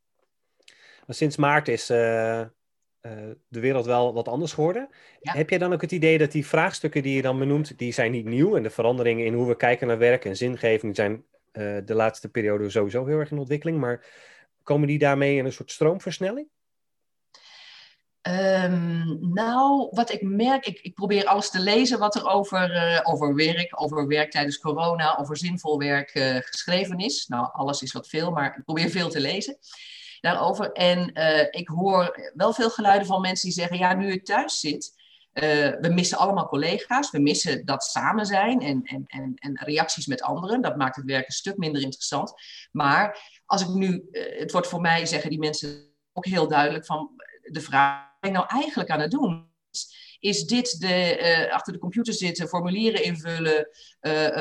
Sinds 1.07 1.35
maart 1.35 1.67
is 1.67 1.89
de 3.47 3.59
wereld 3.59 3.85
wel 3.85 4.13
wat 4.13 4.27
anders 4.27 4.53
geworden. 4.53 4.89
Heb 5.21 5.49
jij 5.49 5.57
dan 5.57 5.73
ook 5.73 5.81
het 5.81 5.91
idee 5.91 6.17
dat 6.17 6.31
die 6.31 6.45
vraagstukken 6.45 7.03
die 7.03 7.15
je 7.15 7.21
dan 7.21 7.39
benoemt, 7.39 7.77
die 7.77 7.93
zijn 7.93 8.11
niet 8.11 8.25
nieuw 8.25 8.55
en 8.55 8.63
de 8.63 8.69
veranderingen 8.69 9.25
in 9.25 9.33
hoe 9.33 9.47
we 9.47 9.55
kijken 9.55 9.87
naar 9.87 9.97
werk 9.97 10.25
en 10.25 10.35
zingeving 10.35 10.95
zijn 10.95 11.13
uh, 11.13 11.77
de 11.85 11.93
laatste 11.93 12.29
periode 12.29 12.69
sowieso 12.69 13.05
heel 13.05 13.19
erg 13.19 13.31
in 13.31 13.37
ontwikkeling, 13.37 13.79
maar 13.79 14.05
komen 14.63 14.87
die 14.87 14.97
daarmee 14.97 15.37
in 15.37 15.45
een 15.45 15.53
soort 15.53 15.71
stroomversnelling? 15.71 16.47
Um, 18.21 19.33
nou, 19.33 19.87
wat 19.91 20.11
ik 20.11 20.21
merk, 20.21 20.65
ik, 20.65 20.79
ik, 20.81 20.93
probeer 20.93 21.25
alles 21.25 21.49
te 21.49 21.59
lezen 21.59 21.99
wat 21.99 22.15
er 22.15 22.27
over, 22.27 22.71
uh, 22.71 22.99
over 23.03 23.35
werk, 23.35 23.81
over 23.81 24.07
werk 24.07 24.31
tijdens 24.31 24.59
corona, 24.59 25.17
over 25.17 25.37
zinvol 25.37 25.77
werk 25.77 26.09
geschreven 26.45 26.97
is. 26.97 27.27
Nou, 27.27 27.49
alles 27.51 27.81
is 27.81 27.91
wat 27.91 28.07
veel, 28.07 28.31
maar 28.31 28.55
ik 28.57 28.63
probeer 28.63 28.89
veel 28.89 29.09
te 29.09 29.19
lezen 29.19 29.57
daarover. 30.25 30.71
En 30.71 31.11
uh, 31.13 31.41
ik 31.49 31.67
hoor 31.67 32.31
wel 32.33 32.53
veel 32.53 32.69
geluiden 32.69 33.07
van 33.07 33.21
mensen 33.21 33.45
die 33.45 33.57
zeggen: 33.57 33.77
ja, 33.77 33.93
nu 33.93 34.11
ik 34.11 34.25
thuis 34.25 34.59
zit. 34.59 34.93
Uh, 35.33 35.43
we 35.81 35.89
missen 35.93 36.17
allemaal 36.17 36.47
collega's, 36.47 37.11
we 37.11 37.19
missen 37.19 37.65
dat 37.65 37.83
samen 37.83 38.25
zijn 38.25 38.61
en, 38.61 38.83
en, 38.83 39.03
en, 39.07 39.33
en, 39.35 39.57
reacties 39.63 40.05
met 40.05 40.21
anderen. 40.21 40.61
Dat 40.61 40.75
maakt 40.75 40.95
het 40.95 41.05
werk 41.05 41.27
een 41.27 41.33
stuk 41.33 41.57
minder 41.57 41.81
interessant. 41.81 42.33
Maar 42.71 43.31
als 43.45 43.61
ik 43.61 43.67
nu, 43.67 44.07
uh, 44.11 44.39
het 44.39 44.51
wordt 44.51 44.67
voor 44.67 44.81
mij, 44.81 45.05
zeggen 45.05 45.29
die 45.29 45.39
mensen 45.39 45.93
ook 46.13 46.25
heel 46.25 46.47
duidelijk 46.47 46.85
van 46.85 47.09
de 47.41 47.61
vraag: 47.61 47.99
wat 47.99 48.19
ben 48.19 48.29
ik 48.29 48.35
nou 48.35 48.61
eigenlijk 48.61 48.89
aan 48.89 48.99
het 48.99 49.11
doen? 49.11 49.53
Is 50.19 50.45
dit 50.45 50.79
de, 50.79 51.49
achter 51.51 51.73
de 51.73 51.79
computer 51.79 52.13
zitten, 52.13 52.47
formulieren 52.47 53.03
invullen, 53.03 53.67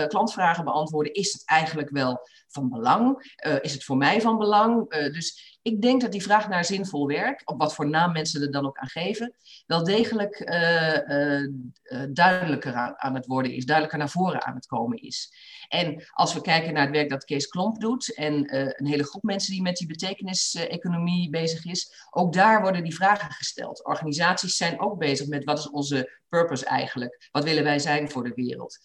klantvragen 0.09 0.65
beantwoorden? 0.65 1.13
Is 1.13 1.33
het 1.33 1.43
eigenlijk 1.45 1.91
wel 1.91 2.29
van 2.49 2.69
belang? 2.69 3.35
is 3.61 3.73
het 3.73 3.85
voor 3.85 3.97
mij 3.97 4.21
van 4.21 4.39
belang? 4.39 4.91
dus 4.91 5.54
ik 5.65 5.83
denk 5.83 6.01
dat 6.01 6.13
die 6.13 6.23
vraag 6.23 6.49
naar 6.49 6.65
zinvol 6.65 7.07
werk, 7.07 7.43
op 7.45 7.59
wat 7.59 7.75
voor 7.75 7.89
naam 7.89 8.13
mensen 8.13 8.43
er 8.43 8.51
dan 8.51 8.67
ook 8.67 8.79
aan 8.79 8.89
geven, 8.89 9.35
wel 9.67 9.85
degelijk 9.85 10.41
uh, 10.41 10.99
uh, 11.09 12.07
duidelijker 12.11 12.75
aan, 12.75 12.95
aan, 12.97 13.15
het 13.15 13.27
worden 13.27 13.53
is, 13.53 13.65
duidelijker 13.65 13.99
naar 13.99 14.11
voren 14.11 14.45
aan 14.45 14.55
het 14.55 14.67
komen 14.67 14.99
is. 14.99 15.33
En 15.69 16.05
als 16.11 16.35
we 16.35 16.41
kijken 16.41 16.73
naar 16.73 16.83
het 16.83 16.93
werk 16.95 17.11
dat 17.11 17.25
Kees 17.25 17.47
Klomp 17.47 17.81
doet 17.81 18.15
en 18.15 18.57
een 18.57 18.87
hele 18.87 19.05
groep 19.05 19.23
mensen 19.23 19.53
die 19.53 19.63
met 19.63 19.77
die 19.77 19.87
betekenis-economie 19.87 21.31
bezig 21.31 21.65
is, 21.65 22.07
ook 22.11 22.33
daar 22.33 22.63
worden 22.63 22.83
die 22.83 22.95
vragen 22.95 23.31
gesteld. 23.31 23.85
Organisaties 23.85 24.57
zijn 24.57 24.81
ook 24.81 24.99
bezig 24.99 25.27
met 25.27 25.45
wat 25.45 25.59
is 25.59 25.71
onze 25.71 26.21
purpose 26.29 26.65
eigenlijk? 26.65 27.29
Wat 27.33 27.45
willen 27.45 27.65
wij 27.65 27.79
zijn 27.79 28.11
voor 28.11 28.25
de 28.25 28.35
wereld? 28.35 28.79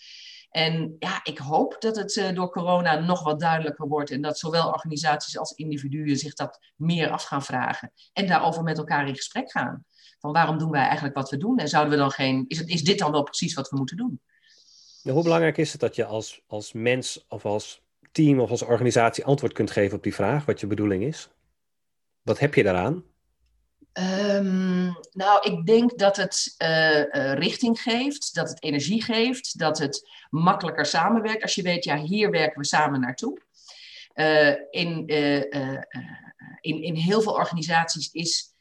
En 0.50 0.96
ja, 1.00 1.20
ik 1.24 1.38
hoop 1.38 1.76
dat 1.80 1.96
het 1.96 2.16
uh, 2.16 2.34
door 2.34 2.50
corona 2.50 3.00
nog 3.00 3.24
wat 3.24 3.40
duidelijker 3.40 3.88
wordt 3.88 4.12
en 4.12 4.22
dat 4.22 4.40
zowel 4.40 4.68
organisaties 4.68 5.38
als 5.38 5.52
individuen 5.52 6.18
zich 6.18 6.34
dat 6.34 6.60
meer 6.76 7.10
af 7.10 7.24
gaan 7.24 7.44
vragen 7.44 7.92
en 8.14 8.28
daarover 8.28 8.64
met 8.64 8.78
elkaar 8.78 9.08
in 9.08 9.16
gesprek 9.16 9.52
gaan. 9.52 9.86
Van 10.20 10.32
waarom 10.32 10.58
doen 10.58 10.72
wij 10.72 10.84
eigenlijk 10.84 11.16
wat 11.16 11.30
we 11.30 11.38
doen 11.38 11.58
en 11.58 11.68
zouden 11.68 11.94
we 11.94 12.00
dan 12.00 12.12
geen, 12.12 12.46
is, 12.48 12.58
het, 12.58 12.70
is 12.70 12.84
dit 12.84 13.00
dan 13.00 13.12
wel 13.12 13.24
precies 13.24 13.54
wat 13.54 13.70
we 13.70 13.78
moeten 13.78 13.98
doen? 13.98 14.22
hoe 15.04 15.24
belangrijk 15.24 15.58
is 15.58 15.72
het 15.72 15.82
dat 15.82 15.96
je 15.96 16.06
als, 16.06 16.42
als 16.48 16.74
mens 16.74 17.26
of 17.28 17.46
als 17.46 17.82
team 18.12 18.40
of 18.40 18.50
als 18.50 18.62
organisatie 18.62 19.26
antwoord 19.26 19.54
kunt 19.54 19.72
geven 19.72 19.98
op 19.98 20.04
die 20.04 20.16
vraag, 20.16 20.46
wat 20.46 20.60
je 20.60 20.68
bedoeling 20.68 21.04
is? 21.04 21.30
Wat 22.22 22.40
heb 22.40 22.54
je 22.54 22.64
daaraan? 22.64 23.04
Um, 23.94 24.98
nou, 25.12 25.52
ik 25.52 25.66
denk 25.66 25.98
dat 25.98 26.16
het 26.16 26.56
uh, 26.62 26.98
uh, 26.98 27.34
richting 27.34 27.82
geeft, 27.82 28.36
dat 28.36 28.50
het 28.50 28.64
energie 28.64 29.04
geeft, 29.04 29.60
dat 29.60 29.78
het 29.78 30.10
makkelijker 30.30 30.86
samenwerkt. 30.86 31.42
Als 31.42 31.56
je 31.56 31.62
weet, 31.62 31.84
ja, 31.84 31.98
hier 31.98 32.32
werken 32.32 32.62
we 32.62 32.66
samen 32.66 33.00
naartoe. 33.00 33.42
Uh, 34.16 34.50
in, 34.70 35.08
in, 36.62 36.84
in 36.84 36.96
heel 36.96 37.22
veel 37.22 37.34
organisaties 37.34 38.12
is 38.12 38.54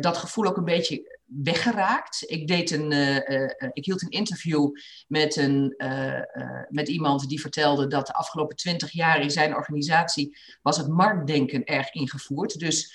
dat 0.00 0.16
gevoel 0.16 0.46
ook 0.46 0.56
een 0.56 0.64
beetje 0.64 1.17
weggeraakt. 1.28 2.24
Ik, 2.26 2.46
deed 2.46 2.70
een, 2.70 2.92
uh, 2.92 3.16
uh, 3.16 3.50
ik 3.72 3.84
hield 3.84 4.02
een 4.02 4.08
interview 4.08 4.70
met, 5.06 5.36
een, 5.36 5.74
met 6.68 6.88
iemand 6.88 7.28
die 7.28 7.40
vertelde 7.40 7.86
dat 7.86 8.06
de 8.06 8.12
afgelopen 8.12 8.56
twintig 8.56 8.90
jaar 8.90 9.20
in 9.20 9.30
zijn 9.30 9.54
organisatie 9.54 10.38
was 10.62 10.76
het 10.76 10.88
marktdenken 10.88 11.64
erg 11.64 11.92
ingevoerd. 11.92 12.58
Dus 12.58 12.92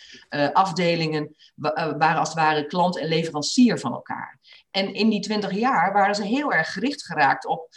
afdelingen 0.54 1.36
waren 1.98 2.20
als 2.20 2.30
het 2.30 2.38
ware 2.38 2.66
klant 2.66 2.98
en 2.98 3.08
leverancier 3.08 3.80
van 3.80 3.94
elkaar. 3.94 4.40
En 4.72 4.94
in 4.94 5.10
die 5.10 5.22
twintig 5.22 5.52
jaar 5.52 5.94
waren 5.94 6.16
ze 6.16 6.24
heel 6.24 6.54
erg 6.54 6.74
gericht 6.74 7.06
geraakt 7.06 7.46
op 7.46 7.70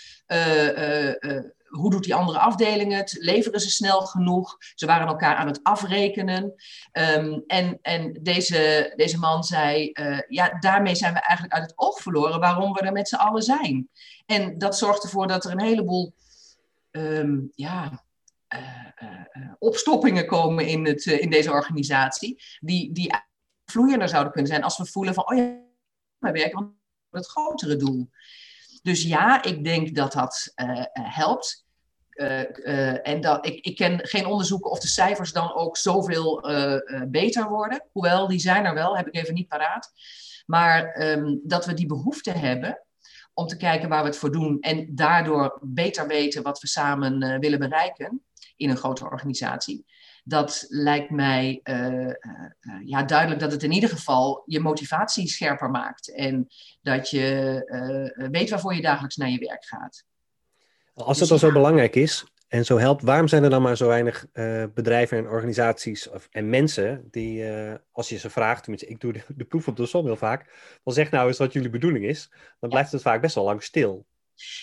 hoe 1.76 1.90
doet 1.90 2.04
die 2.04 2.14
andere 2.14 2.38
afdeling 2.38 2.92
het? 2.92 3.16
Leveren 3.20 3.60
ze 3.60 3.70
snel 3.70 4.00
genoeg? 4.00 4.56
Ze 4.74 4.86
waren 4.86 5.06
elkaar 5.06 5.36
aan 5.36 5.46
het 5.46 5.60
afrekenen. 5.62 6.54
Um, 6.92 7.44
en 7.46 7.78
en 7.82 8.18
deze, 8.22 8.92
deze 8.96 9.18
man 9.18 9.44
zei, 9.44 9.90
uh, 9.92 10.20
ja, 10.28 10.58
daarmee 10.60 10.94
zijn 10.94 11.12
we 11.12 11.20
eigenlijk 11.20 11.54
uit 11.54 11.62
het 11.62 11.78
oog 11.78 11.98
verloren 11.98 12.40
waarom 12.40 12.72
we 12.72 12.80
er 12.80 12.92
met 12.92 13.08
z'n 13.08 13.14
allen 13.14 13.42
zijn. 13.42 13.88
En 14.26 14.58
dat 14.58 14.78
zorgt 14.78 15.02
ervoor 15.02 15.26
dat 15.26 15.44
er 15.44 15.50
een 15.50 15.60
heleboel 15.60 16.14
um, 16.90 17.50
ja, 17.54 18.04
uh, 18.54 18.60
uh, 19.02 19.52
opstoppingen 19.58 20.26
komen 20.26 20.66
in, 20.66 20.86
het, 20.86 21.06
in 21.06 21.30
deze 21.30 21.50
organisatie, 21.50 22.42
die, 22.60 22.92
die 22.92 23.14
vloeiender 23.64 24.08
zouden 24.08 24.32
kunnen 24.32 24.50
zijn 24.50 24.64
als 24.64 24.78
we 24.78 24.86
voelen 24.86 25.14
van, 25.14 25.30
oh 25.30 25.36
ja, 25.36 25.58
wij 26.18 26.32
werken 26.32 26.58
aan 26.58 26.78
het 27.10 27.26
grotere 27.26 27.76
doel. 27.76 28.10
Dus 28.82 29.02
ja, 29.02 29.42
ik 29.42 29.64
denk 29.64 29.94
dat 29.94 30.12
dat 30.12 30.52
helpt. 30.92 31.65
Uh, 32.16 32.40
uh, 32.40 33.08
en 33.08 33.20
dat, 33.20 33.46
ik, 33.46 33.64
ik 33.64 33.76
ken 33.76 33.98
geen 34.02 34.26
onderzoeken 34.26 34.70
of 34.70 34.78
de 34.78 34.88
cijfers 34.88 35.32
dan 35.32 35.54
ook 35.54 35.76
zoveel 35.76 36.50
uh, 36.50 36.80
beter 37.08 37.48
worden. 37.48 37.84
Hoewel, 37.92 38.26
die 38.28 38.38
zijn 38.38 38.64
er 38.64 38.74
wel, 38.74 38.96
heb 38.96 39.06
ik 39.06 39.14
even 39.14 39.34
niet 39.34 39.48
paraat. 39.48 39.92
Maar 40.46 41.00
um, 41.02 41.40
dat 41.44 41.66
we 41.66 41.74
die 41.74 41.86
behoefte 41.86 42.30
hebben 42.30 42.82
om 43.34 43.46
te 43.46 43.56
kijken 43.56 43.88
waar 43.88 44.02
we 44.02 44.08
het 44.08 44.16
voor 44.16 44.32
doen. 44.32 44.60
En 44.60 44.94
daardoor 44.94 45.58
beter 45.62 46.06
weten 46.06 46.42
wat 46.42 46.60
we 46.60 46.66
samen 46.66 47.40
willen 47.40 47.58
bereiken 47.58 48.22
in 48.56 48.70
een 48.70 48.76
grote 48.76 49.04
organisatie. 49.04 49.84
Dat 50.24 50.64
lijkt 50.68 51.10
mij 51.10 51.60
ja, 52.84 53.02
duidelijk 53.02 53.40
dat 53.40 53.52
het 53.52 53.62
in 53.62 53.72
ieder 53.72 53.90
geval 53.90 54.42
je 54.46 54.60
motivatie 54.60 55.28
scherper 55.28 55.70
maakt. 55.70 56.14
En 56.14 56.46
dat 56.82 57.10
je 57.10 58.28
weet 58.30 58.50
waarvoor 58.50 58.74
je 58.74 58.82
dagelijks 58.82 59.16
naar 59.16 59.30
je 59.30 59.46
werk 59.46 59.64
gaat. 59.64 60.04
Als 61.04 61.20
het 61.20 61.30
al 61.30 61.38
zo 61.38 61.52
belangrijk 61.52 61.94
is 61.94 62.24
en 62.48 62.64
zo 62.64 62.78
helpt, 62.78 63.02
waarom 63.02 63.28
zijn 63.28 63.44
er 63.44 63.50
dan 63.50 63.62
maar 63.62 63.76
zo 63.76 63.86
weinig 63.86 64.26
uh, 64.32 64.64
bedrijven 64.74 65.18
en 65.18 65.28
organisaties 65.28 66.08
of, 66.10 66.28
en 66.30 66.48
mensen 66.48 67.08
die, 67.10 67.42
uh, 67.42 67.74
als 67.92 68.08
je 68.08 68.18
ze 68.18 68.30
vraagt, 68.30 68.62
tenminste 68.62 68.88
ik 68.88 69.00
doe 69.00 69.12
de, 69.12 69.22
de, 69.28 69.44
proef 69.44 69.68
op 69.68 69.76
de 69.76 69.86
som 69.86 70.04
heel 70.04 70.16
vaak, 70.16 70.50
dan 70.84 70.94
zeg 70.94 71.10
nou 71.10 71.28
eens 71.28 71.38
wat 71.38 71.52
jullie 71.52 71.70
bedoeling 71.70 72.04
is, 72.04 72.30
dan 72.60 72.70
blijft 72.70 72.92
het 72.92 73.02
vaak 73.02 73.20
best 73.20 73.34
wel 73.34 73.44
lang 73.44 73.62
stil. 73.62 74.06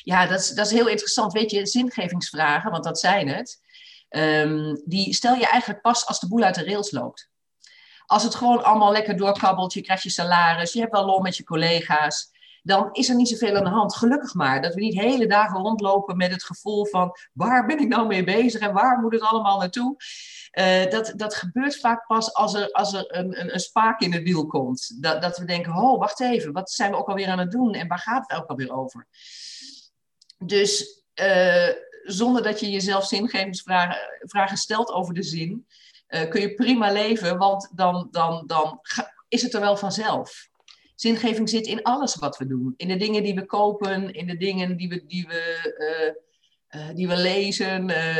Ja, 0.03 0.27
dat 0.27 0.39
is, 0.39 0.49
dat 0.49 0.65
is 0.65 0.71
heel 0.71 0.87
interessant. 0.87 1.33
Weet 1.33 1.51
je, 1.51 1.65
zingevingsvragen, 1.65 2.71
want 2.71 2.83
dat 2.83 2.99
zijn 2.99 3.27
het, 3.27 3.61
um, 4.09 4.81
die 4.85 5.13
stel 5.13 5.35
je 5.35 5.47
eigenlijk 5.47 5.81
pas 5.81 6.05
als 6.05 6.19
de 6.19 6.27
boel 6.27 6.43
uit 6.43 6.55
de 6.55 6.65
rails 6.65 6.91
loopt. 6.91 7.29
Als 8.05 8.23
het 8.23 8.35
gewoon 8.35 8.63
allemaal 8.63 8.91
lekker 8.91 9.17
doorkabbelt, 9.17 9.73
je 9.73 9.81
krijgt 9.81 10.03
je 10.03 10.09
salaris, 10.09 10.73
je 10.73 10.79
hebt 10.79 10.91
wel 10.91 11.05
lol 11.05 11.21
met 11.21 11.37
je 11.37 11.43
collega's, 11.43 12.31
dan 12.63 12.89
is 12.91 13.09
er 13.09 13.15
niet 13.15 13.29
zoveel 13.29 13.55
aan 13.55 13.63
de 13.63 13.69
hand. 13.69 13.95
Gelukkig 13.95 14.33
maar. 14.33 14.61
Dat 14.61 14.73
we 14.73 14.81
niet 14.81 14.99
hele 14.99 15.27
dagen 15.27 15.59
rondlopen 15.59 16.17
met 16.17 16.31
het 16.31 16.43
gevoel 16.43 16.85
van 16.85 17.11
waar 17.33 17.65
ben 17.65 17.79
ik 17.79 17.87
nou 17.87 18.07
mee 18.07 18.23
bezig 18.23 18.61
en 18.61 18.73
waar 18.73 18.99
moet 18.99 19.13
het 19.13 19.21
allemaal 19.21 19.59
naartoe. 19.59 19.95
Uh, 20.59 20.89
dat, 20.89 21.13
dat 21.15 21.35
gebeurt 21.35 21.79
vaak 21.79 22.07
pas 22.07 22.33
als 22.33 22.53
er, 22.53 22.71
als 22.71 22.93
er 22.93 23.05
een, 23.17 23.39
een, 23.39 23.53
een 23.53 23.59
spaak 23.59 24.01
in 24.01 24.13
het 24.13 24.23
wiel 24.23 24.47
komt. 24.47 25.01
Dat, 25.01 25.21
dat 25.21 25.37
we 25.37 25.45
denken, 25.45 25.75
oh, 25.75 25.99
wacht 25.99 26.21
even, 26.21 26.51
wat 26.51 26.71
zijn 26.71 26.91
we 26.91 26.97
ook 26.97 27.07
alweer 27.07 27.27
aan 27.27 27.39
het 27.39 27.51
doen 27.51 27.73
en 27.73 27.87
waar 27.87 27.99
gaat 27.99 28.31
het 28.31 28.39
ook 28.39 28.49
alweer 28.49 28.73
over? 28.73 29.07
Dus 30.37 31.03
uh, 31.21 31.69
zonder 32.03 32.43
dat 32.43 32.59
je 32.59 32.71
jezelf 32.71 33.05
zingevingsvragen 33.05 33.97
vragen 34.19 34.57
stelt 34.57 34.91
over 34.91 35.13
de 35.13 35.23
zin, 35.23 35.67
uh, 36.07 36.29
kun 36.29 36.41
je 36.41 36.53
prima 36.53 36.91
leven, 36.91 37.37
want 37.37 37.71
dan, 37.75 38.07
dan, 38.11 38.43
dan 38.47 38.81
is 39.27 39.41
het 39.41 39.53
er 39.53 39.59
wel 39.59 39.77
vanzelf. 39.77 40.51
Zingeving 41.03 41.49
zit 41.49 41.67
in 41.67 41.81
alles 41.81 42.15
wat 42.15 42.37
we 42.37 42.47
doen. 42.47 42.73
In 42.77 42.87
de 42.87 42.95
dingen 42.95 43.23
die 43.23 43.35
we 43.35 43.45
kopen, 43.45 44.13
in 44.13 44.27
de 44.27 44.37
dingen 44.37 44.77
die 44.77 44.89
we, 44.89 45.05
die 45.05 45.27
we, 45.27 45.73
uh, 46.71 46.81
uh, 46.81 46.95
die 46.95 47.07
we 47.07 47.17
lezen. 47.17 47.89
Uh, 47.89 48.15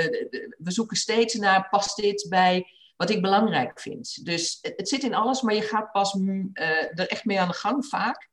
we 0.58 0.72
zoeken 0.72 0.98
steeds 0.98 1.34
naar, 1.34 1.70
past 1.70 1.96
dit 1.96 2.25
bij 2.30 2.68
wat 2.98 3.10
ik 3.10 3.22
belangrijk 3.22 3.80
vind. 3.80 4.25
Dus 4.25 4.60
het, 4.62 4.90
zit 4.90 5.04
in 5.04 5.13
alles, 5.13 5.42
maar 5.42 5.54
je 5.54 5.62
gaat 5.62 5.92
pas 5.92 6.13
mm, 6.13 6.50
er 6.54 7.08
echt 7.08 7.25
mee 7.25 7.40
aan 7.40 7.48
de 7.48 7.54
gang 7.54 7.86
vaak. 7.86 8.30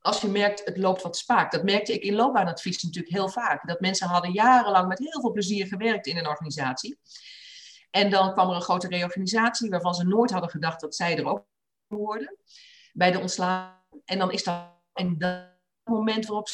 Als 0.00 0.20
je 0.20 0.28
merkt, 0.28 0.64
het 0.64 0.76
loopt 0.76 1.02
wat 1.02 1.16
spaak. 1.16 1.52
Dat 1.52 1.62
merkte 1.62 1.92
ik 1.92 2.02
in 2.02 2.14
loopbaanadvies 2.14 2.82
natuurlijk 2.82 3.14
heel 3.14 3.28
vaak. 3.28 3.68
Dat 3.68 3.80
mensen 3.80 4.08
hadden 4.08 4.32
jarenlang 4.32 4.88
met 4.88 4.98
heel 4.98 5.20
veel 5.20 5.32
plezier 5.32 5.66
gewerkt 5.66 6.06
in 6.06 6.16
een 6.16 6.28
organisatie. 6.28 6.98
En 7.90 8.10
dan 8.10 8.32
kwam 8.32 8.48
er 8.48 8.54
een 8.54 8.62
grote 8.62 8.88
reorganisatie 8.88 9.70
waarvan 9.70 9.94
ze 9.94 10.04
nooit 10.04 10.30
hadden 10.30 10.50
gedacht 10.50 10.80
dat 10.80 10.94
zij 10.94 11.16
er 11.16 11.26
ook 11.26 11.44
hoorden 11.88 12.36
bij 12.96 13.12
de 13.12 13.20
ontslagen. 13.20 14.02
En 14.04 14.18
dan 14.18 14.32
is 14.32 14.44
dat 14.44 14.74
een 14.92 15.18
moment 15.84 16.26
waarop 16.26 16.48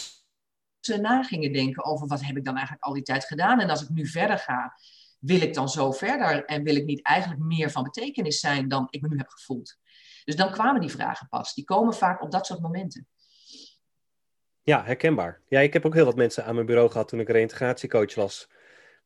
ze 0.81 0.97
na 0.97 1.23
gingen 1.23 1.53
denken 1.53 1.85
over 1.85 2.07
wat 2.07 2.25
heb 2.25 2.37
ik 2.37 2.45
dan 2.45 2.55
eigenlijk 2.55 2.85
al 2.85 2.93
die 2.93 3.03
tijd 3.03 3.25
gedaan. 3.25 3.61
En 3.61 3.71
als 3.71 3.83
ik 3.83 3.89
nu 3.89 4.07
verder 4.07 4.39
ga, 4.39 4.77
wil 5.19 5.41
ik 5.41 5.55
dan 5.55 5.69
zo 5.69 5.93
verder 5.93 6.45
en 6.45 6.63
wil 6.63 6.77
ik 6.77 6.85
niet 6.85 7.03
eigenlijk 7.03 7.41
meer 7.41 7.71
van 7.71 7.83
betekenis 7.83 8.41
zijn 8.41 8.69
dan 8.69 8.87
ik 8.91 9.03
me 9.03 9.09
nu 9.09 9.17
heb 9.17 9.29
gevoeld. 9.29 9.79
Dus 10.25 10.37
dan 10.37 10.51
kwamen 10.51 10.81
die 10.81 10.91
vragen 10.91 11.29
pas. 11.29 11.55
Die 11.55 11.65
komen 11.65 11.95
vaak 11.95 12.23
op 12.23 12.31
dat 12.31 12.47
soort 12.47 12.61
momenten. 12.61 13.07
Ja, 14.63 14.85
herkenbaar. 14.85 15.41
Ja, 15.49 15.61
ik 15.61 15.73
heb 15.73 15.87
ook 15.87 15.95
heel 15.95 16.05
wat 16.05 16.17
mensen 16.17 16.45
aan 16.45 16.55
mijn 16.55 16.67
bureau 16.67 16.91
gehad 16.91 17.09
toen 17.09 17.21
ik 17.21 17.29
reintegratiecoach 17.29 18.15
was. 18.15 18.51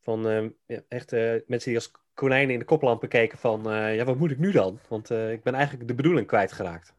Van 0.01 0.53
ja, 0.67 0.81
echt 0.89 1.13
uh, 1.13 1.21
mensen 1.47 1.71
die 1.71 1.75
als 1.75 1.91
konijnen 2.15 2.53
in 2.53 2.59
de 2.59 2.65
koplampen 2.65 3.09
keken 3.09 3.39
van, 3.39 3.73
uh, 3.73 3.97
ja, 3.97 4.05
wat 4.05 4.19
moet 4.19 4.31
ik 4.31 4.39
nu 4.39 4.53
dan? 4.53 4.81
Want 4.89 5.11
ik 5.11 5.43
ben 5.43 5.55
eigenlijk 5.55 5.89
de 5.89 5.95
bedoeling 5.95 6.27
kwijtgeraakt. 6.27 6.96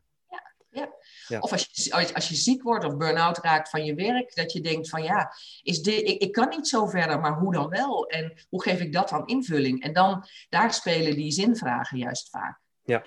Ja. 1.28 1.40
Of 1.40 1.52
als 1.52 1.70
je, 1.72 2.14
als 2.14 2.30
je 2.30 2.36
ziek 2.36 2.64
wordt 2.64 2.86
of 2.86 2.98
burn-out 2.98 3.38
raakt 3.38 3.70
van 3.70 3.86
je 3.86 3.94
werk, 3.94 4.36
dat 4.36 4.52
je 4.52 4.62
denkt 4.62 4.90
van 4.90 5.04
ja, 5.04 5.32
is 5.62 5.82
dit, 5.82 6.08
ik, 6.08 6.22
ik 6.22 6.32
kan 6.32 6.50
niet 6.50 6.68
zo 6.68 6.86
verder, 6.86 7.20
maar 7.20 7.34
hoe 7.34 7.54
dan 7.54 7.70
wel? 7.70 8.08
En 8.08 8.34
hoe 8.50 8.62
geef 8.62 8.80
ik 8.80 8.94
dat 8.94 9.10
dan 9.10 9.26
invulling? 9.26 9.84
En 9.84 9.94
dan, 9.94 10.26
daar 10.50 10.74
spelen 10.74 11.16
die 11.16 11.32
zinvragen 11.32 11.98
juist 11.98 12.30
vaak. 12.30 12.60
Ja. 12.84 13.04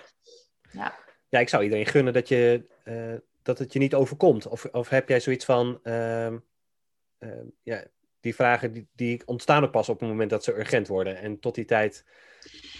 Ja, 0.71 0.95
ja 1.29 1.39
ik 1.39 1.49
zou 1.49 1.63
iedereen 1.63 1.85
gunnen 1.85 2.13
dat, 2.13 2.27
je, 2.27 2.65
uh, 2.85 3.19
dat 3.43 3.59
het 3.59 3.73
je 3.73 3.79
niet 3.79 3.93
overkomt. 3.93 4.47
Of, 4.47 4.65
of 4.65 4.89
heb 4.89 5.09
jij 5.09 5.19
zoiets 5.19 5.45
van, 5.45 5.79
uh, 5.83 6.27
uh, 6.27 7.29
ja, 7.63 7.83
die 8.19 8.35
vragen 8.35 8.71
die, 8.73 8.87
die 8.95 9.21
ontstaan 9.25 9.63
ook 9.63 9.71
pas 9.71 9.89
op 9.89 9.99
het 9.99 10.09
moment 10.09 10.29
dat 10.29 10.43
ze 10.43 10.57
urgent 10.57 10.87
worden. 10.87 11.17
En 11.17 11.39
tot 11.39 11.55
die 11.55 11.65
tijd, 11.65 12.05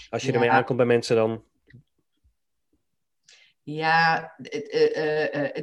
als 0.09 0.21
je 0.21 0.27
ja. 0.27 0.33
ermee 0.33 0.51
aankomt 0.51 0.77
bij 0.77 0.85
mensen, 0.85 1.15
dan 1.15 1.43
Ja, 3.73 4.33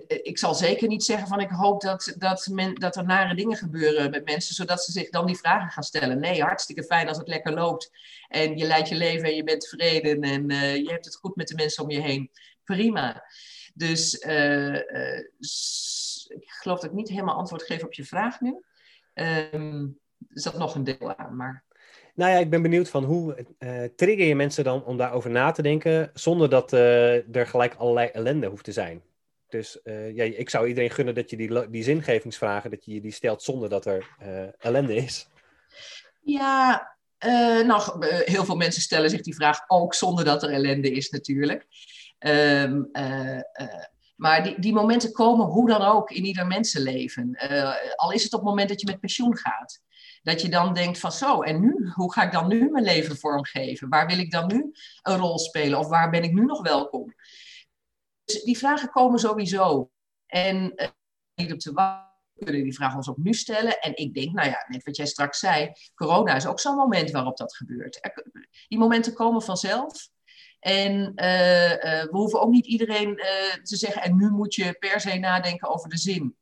ik 0.07 0.39
zal 0.39 0.55
zeker 0.55 0.89
niet 0.89 1.05
zeggen 1.05 1.29
van 1.29 1.41
ik 1.41 1.51
hoop 1.51 1.81
dat, 1.81 2.15
dat, 2.19 2.47
men, 2.47 2.75
dat 2.75 2.97
er 2.97 3.05
nare 3.05 3.35
dingen 3.35 3.57
gebeuren 3.57 4.11
met 4.11 4.25
mensen, 4.25 4.55
zodat 4.55 4.85
ze 4.85 4.93
zich 4.93 5.11
dan 5.11 5.27
die 5.27 5.39
vragen 5.39 5.71
gaan 5.71 5.83
stellen. 5.83 6.19
Nee, 6.19 6.43
hartstikke 6.43 6.83
fijn 6.83 7.09
als 7.09 7.17
het 7.17 7.29
lekker 7.29 7.53
loopt 7.53 7.91
en 8.29 8.57
je 8.57 8.67
leidt 8.67 8.89
je 8.89 8.95
leven 8.95 9.29
en 9.29 9.35
je 9.35 9.45
bent 9.45 9.61
tevreden 9.61 10.23
en 10.23 10.49
je 10.83 10.91
hebt 10.91 11.05
het 11.05 11.17
goed 11.17 11.37
met 11.37 11.49
de 11.49 11.55
mensen 11.55 11.85
om 11.85 11.91
je 11.91 12.01
heen. 12.01 12.31
Prima. 12.65 13.25
Dus 13.75 14.15
ik 16.29 16.51
geloof 16.51 16.81
dat 16.81 16.91
ik 16.91 16.97
niet 16.97 17.09
helemaal 17.09 17.37
antwoord 17.37 17.63
geef 17.63 17.85
op 17.85 17.93
je 17.93 18.05
vraag 18.05 18.41
nu. 18.41 18.63
Um, 19.15 19.99
er 20.29 20.41
zat 20.41 20.59
nog 20.59 20.75
een 20.75 20.85
deel 20.85 21.17
aan, 21.17 21.37
maar... 21.37 21.67
Nou 22.19 22.31
ja, 22.31 22.39
ik 22.39 22.51
ben 22.51 22.63
benieuwd 22.63 22.89
van 22.89 23.05
hoe 23.05 23.47
uh, 23.59 23.85
trigger 23.97 24.27
je 24.27 24.35
mensen 24.35 24.65
dan 24.65 24.85
om 24.85 24.97
daarover 24.97 25.31
na 25.31 25.51
te 25.51 25.63
denken, 25.63 26.11
zonder 26.15 26.51
dat 26.51 26.73
uh, 26.73 27.37
er 27.37 27.47
gelijk 27.47 27.75
allerlei 27.75 28.09
ellende 28.09 28.47
hoeft 28.47 28.65
te 28.65 28.73
zijn. 28.73 29.03
Dus 29.49 29.81
uh, 29.85 30.15
ja, 30.17 30.25
ik 30.25 30.51
zou 30.51 30.69
iedereen 30.69 30.91
gunnen 30.91 31.15
dat 31.15 31.31
je 31.31 31.37
die, 31.37 31.71
die 31.71 31.83
zingevingsvragen, 31.83 32.71
dat 32.71 32.85
je 32.85 33.01
die 33.01 33.13
stelt 33.13 33.43
zonder 33.43 33.69
dat 33.69 33.87
er 33.87 34.07
ellende 34.59 34.97
is. 34.97 35.29
Ja, 36.21 36.97
nou, 37.67 38.07
heel 38.07 38.45
veel 38.45 38.57
mensen 38.57 38.83
stellen 38.83 39.11
zich 39.11 39.21
die 39.21 39.35
vraag 39.35 39.61
ook 39.67 39.95
zonder 39.95 40.25
dat 40.25 40.43
er 40.43 40.51
ellende 40.51 40.91
is 40.91 41.11
natuurlijk. 41.11 41.67
Um, 42.19 42.91
maar 44.17 44.43
die, 44.43 44.61
die 44.61 44.73
momenten 44.73 45.13
komen 45.13 45.47
hoe 45.47 45.69
dan 45.69 45.83
ook 45.83 46.11
in 46.11 46.25
ieder 46.25 46.47
mensenleven. 46.47 47.39
Al 47.97 48.13
is 48.13 48.23
het 48.23 48.33
op 48.33 48.41
het 48.41 48.49
moment 48.49 48.69
dat 48.69 48.81
je 48.81 48.87
met 48.87 49.01
pensioen 49.01 49.37
gaat. 49.37 49.81
Dat 50.29 50.41
je 50.41 50.49
dan 50.49 50.75
denkt 50.75 50.99
van 50.99 51.13
zo, 51.13 51.43
en 51.43 51.61
nu? 51.61 51.91
Hoe 51.95 52.13
ga 52.13 52.23
ik 52.23 52.33
dan 52.33 52.49
nu 52.49 52.71
mijn 52.71 52.85
leven 52.85 53.17
vormgeven? 53.17 53.89
Waar 53.89 54.07
wil 54.07 54.19
ik 54.19 54.31
dan 54.31 54.47
nu 54.47 54.73
een 55.03 55.17
rol 55.17 55.39
spelen? 55.39 55.79
Of 55.79 55.89
waar 55.89 56.11
ben 56.11 56.23
ik 56.23 56.33
nu 56.33 56.45
nog 56.45 56.63
welkom? 56.63 57.15
Dus 58.25 58.43
die 58.43 58.59
vragen 58.59 58.91
komen 58.91 59.19
sowieso. 59.19 59.91
En 60.27 60.73
uh, 60.77 60.89
niet 61.35 61.53
op 61.53 61.59
te 61.59 61.73
wachten 61.73 62.07
kunnen 62.45 62.63
die 62.63 62.75
vragen 62.75 62.97
ons 62.97 63.09
ook 63.09 63.17
nu 63.17 63.35
stellen. 63.35 63.81
En 63.81 63.97
ik 63.97 64.15
denk, 64.15 64.33
nou 64.33 64.49
ja, 64.49 64.65
net 64.69 64.85
wat 64.85 64.97
jij 64.97 65.07
straks 65.07 65.39
zei, 65.39 65.73
corona 65.95 66.35
is 66.35 66.47
ook 66.47 66.61
zo'n 66.61 66.77
moment 66.77 67.11
waarop 67.11 67.37
dat 67.37 67.57
gebeurt. 67.57 68.01
Die 68.69 68.79
momenten 68.79 69.15
komen 69.15 69.43
vanzelf. 69.43 70.09
En 70.61 71.13
uh, 71.17 71.71
uh, 71.71 71.79
we 71.81 72.09
hoeven 72.11 72.41
ook 72.41 72.51
niet 72.51 72.67
iedereen 72.67 73.17
te 73.63 73.77
zeggen, 73.77 74.03
en 74.03 74.17
nu 74.17 74.31
moet 74.31 74.55
je 74.55 74.77
per 74.79 75.01
se 75.01 75.19
nadenken 75.19 75.69
over 75.69 75.89
de 75.89 75.99
zin. 75.99 76.37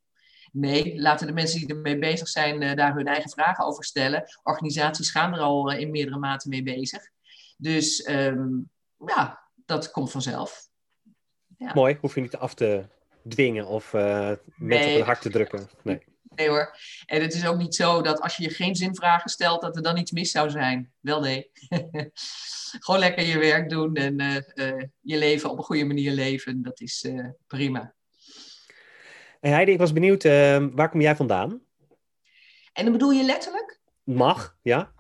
Nee, 0.59 1.01
laten 1.01 1.27
de 1.27 1.33
mensen 1.33 1.61
die 1.61 1.69
ermee 1.69 1.99
bezig 1.99 2.29
zijn 2.29 2.77
daar 2.77 2.95
hun 2.95 3.07
eigen 3.07 3.31
vragen 3.31 3.65
over 3.65 3.85
stellen. 3.85 4.25
Organisaties 4.43 5.11
gaan 5.11 5.35
er 5.35 5.41
al 5.41 5.73
in 5.73 5.91
meerdere 5.91 6.19
maten 6.19 6.51
mee 6.51 6.63
bezig. 6.63 7.11
Dus 7.57 8.09
um, 8.09 8.71
ja, 9.07 9.43
dat 9.55 9.91
komt 9.91 10.11
vanzelf. 10.11 10.69
Ja. 11.59 11.75
Mooi, 11.75 11.99
hoef 12.01 12.15
je 12.15 12.21
niet 12.21 12.37
af 12.37 12.55
te 12.55 12.85
dwingen 13.29 13.67
of 13.67 13.93
mensen 13.93 14.41
nee. 14.57 14.91
op 14.91 14.97
het 14.97 15.07
hart 15.07 15.21
te 15.21 15.31
drukken. 15.31 15.69
Nee. 15.83 16.03
Nee 16.37 16.49
hoor. 16.49 16.77
En 17.07 17.23
het 17.23 17.35
is 17.35 17.47
ook 17.47 17.57
niet 17.57 17.75
zo 17.75 18.03
dat 18.03 18.21
als 18.21 18.37
je 18.37 18.43
je 18.43 18.51
geen 18.51 18.77
zinvragen 18.77 19.31
stelt, 19.31 19.61
dat 19.61 19.77
er 19.77 19.83
dan 19.83 19.97
iets 19.97 20.11
mis 20.11 20.31
zou 20.31 20.51
zijn. 20.51 20.93
Wel 21.01 21.21
nee. 21.21 21.51
Gewoon 22.85 23.01
lekker 23.01 23.25
je 23.25 23.39
werk 23.39 23.71
doen 23.71 23.95
en 23.95 24.21
uh, 24.21 24.37
uh, 24.55 24.83
je 25.01 25.19
leven 25.19 25.51
op 25.51 25.59
een 25.59 25.65
goede 25.65 25.85
manier 25.85 26.13
leven. 26.13 26.63
Dat 26.63 26.81
is 26.81 27.05
uh, 27.05 27.29
prima. 27.47 27.95
Heidi, 29.51 29.73
ik 29.73 29.79
was 29.79 29.93
benieuwd, 29.93 30.23
waar 30.73 30.89
kom 30.89 31.01
jij 31.01 31.17
vandaan? 31.17 31.61
En 32.73 32.85
dan 32.85 32.93
bedoel 32.93 33.11
je 33.11 33.25
letterlijk? 33.25 33.81
Mag, 34.05 34.57
ja. 34.63 34.95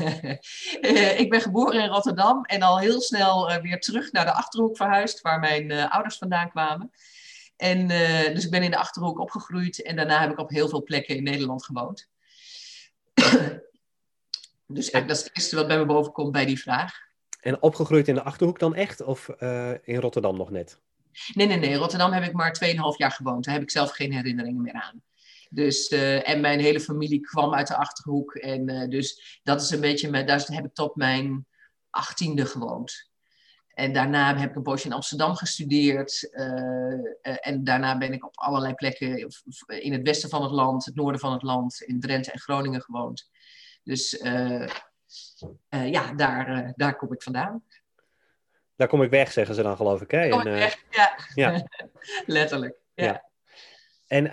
ik 1.22 1.30
ben 1.30 1.40
geboren 1.40 1.82
in 1.82 1.88
Rotterdam 1.88 2.44
en 2.44 2.62
al 2.62 2.78
heel 2.78 3.00
snel 3.00 3.60
weer 3.62 3.80
terug 3.80 4.12
naar 4.12 4.24
de 4.24 4.32
Achterhoek 4.32 4.76
verhuisd, 4.76 5.20
waar 5.20 5.40
mijn 5.40 5.72
ouders 5.72 6.18
vandaan 6.18 6.50
kwamen. 6.50 6.90
En, 7.56 7.88
dus 8.34 8.44
ik 8.44 8.50
ben 8.50 8.62
in 8.62 8.70
de 8.70 8.76
Achterhoek 8.76 9.18
opgegroeid 9.18 9.82
en 9.82 9.96
daarna 9.96 10.20
heb 10.20 10.30
ik 10.30 10.38
op 10.38 10.50
heel 10.50 10.68
veel 10.68 10.82
plekken 10.82 11.16
in 11.16 11.22
Nederland 11.22 11.64
gewoond. 11.64 12.08
Dus 14.66 14.90
eigenlijk 14.90 15.08
dat 15.08 15.16
is 15.16 15.24
het 15.24 15.36
eerste 15.36 15.56
wat 15.56 15.66
bij 15.66 15.78
me 15.78 15.86
boven 15.86 16.12
komt 16.12 16.32
bij 16.32 16.46
die 16.46 16.60
vraag. 16.60 16.94
En 17.40 17.62
opgegroeid 17.62 18.08
in 18.08 18.14
de 18.14 18.22
Achterhoek 18.22 18.58
dan 18.58 18.74
echt? 18.74 19.02
Of 19.02 19.28
in 19.82 19.96
Rotterdam 19.96 20.36
nog 20.36 20.50
net? 20.50 20.80
Nee, 21.34 21.46
nee, 21.46 21.56
nee. 21.56 21.74
Rotterdam 21.74 22.12
heb 22.12 22.24
ik 22.24 22.32
maar 22.32 22.58
2,5 22.64 22.96
jaar 22.96 23.10
gewoond. 23.10 23.44
Daar 23.44 23.54
heb 23.54 23.62
ik 23.62 23.70
zelf 23.70 23.90
geen 23.90 24.12
herinneringen 24.12 24.62
meer 24.62 24.72
aan. 24.72 25.02
Dus, 25.50 25.90
uh, 25.90 26.28
en 26.28 26.40
mijn 26.40 26.60
hele 26.60 26.80
familie 26.80 27.20
kwam 27.20 27.54
uit 27.54 27.66
de 27.66 27.76
Achterhoek. 27.76 28.34
En 28.34 28.68
uh, 28.68 28.88
dus 28.88 29.40
dat 29.42 29.62
is 29.62 29.70
een 29.70 29.80
beetje, 29.80 30.10
mijn, 30.10 30.26
daar 30.26 30.46
heb 30.46 30.64
ik 30.64 30.74
tot 30.74 30.96
mijn 30.96 31.46
achttiende 31.90 32.46
gewoond. 32.46 33.08
En 33.70 33.92
daarna 33.92 34.36
heb 34.36 34.50
ik 34.50 34.56
een 34.56 34.62
poosje 34.62 34.86
in 34.86 34.92
Amsterdam 34.92 35.34
gestudeerd. 35.34 36.30
en 37.22 37.64
daarna 37.64 37.98
ben 37.98 38.12
ik 38.12 38.24
op 38.24 38.38
allerlei 38.38 38.74
plekken 38.74 39.30
in 39.66 39.92
het 39.92 40.02
westen 40.02 40.28
van 40.28 40.42
het 40.42 40.50
land, 40.50 40.84
het 40.84 40.94
noorden 40.94 41.20
van 41.20 41.32
het 41.32 41.42
land, 41.42 41.80
in 41.80 42.00
Drenthe 42.00 42.30
en 42.30 42.38
Groningen 42.38 42.82
gewoond. 42.82 43.30
Dus 43.82 44.20
ja, 45.68 46.12
daar, 46.12 46.72
daar 46.76 46.96
kom 46.96 47.12
ik 47.12 47.22
vandaan. 47.22 47.64
Daar 48.80 48.88
kom 48.88 49.02
ik 49.02 49.10
weg, 49.10 49.32
zeggen 49.32 49.54
ze 49.54 49.62
dan, 49.62 49.76
geloof 49.76 50.00
ik. 50.00 50.10
Hè? 50.10 50.28
Kom 50.28 50.40
en, 50.40 50.46
ik 50.46 50.58
weg, 50.58 50.84
ja. 50.90 51.18
ja. 51.34 51.66
Letterlijk. 52.26 52.76
Ja. 52.94 53.04
ja. 53.04 53.24
En 54.06 54.24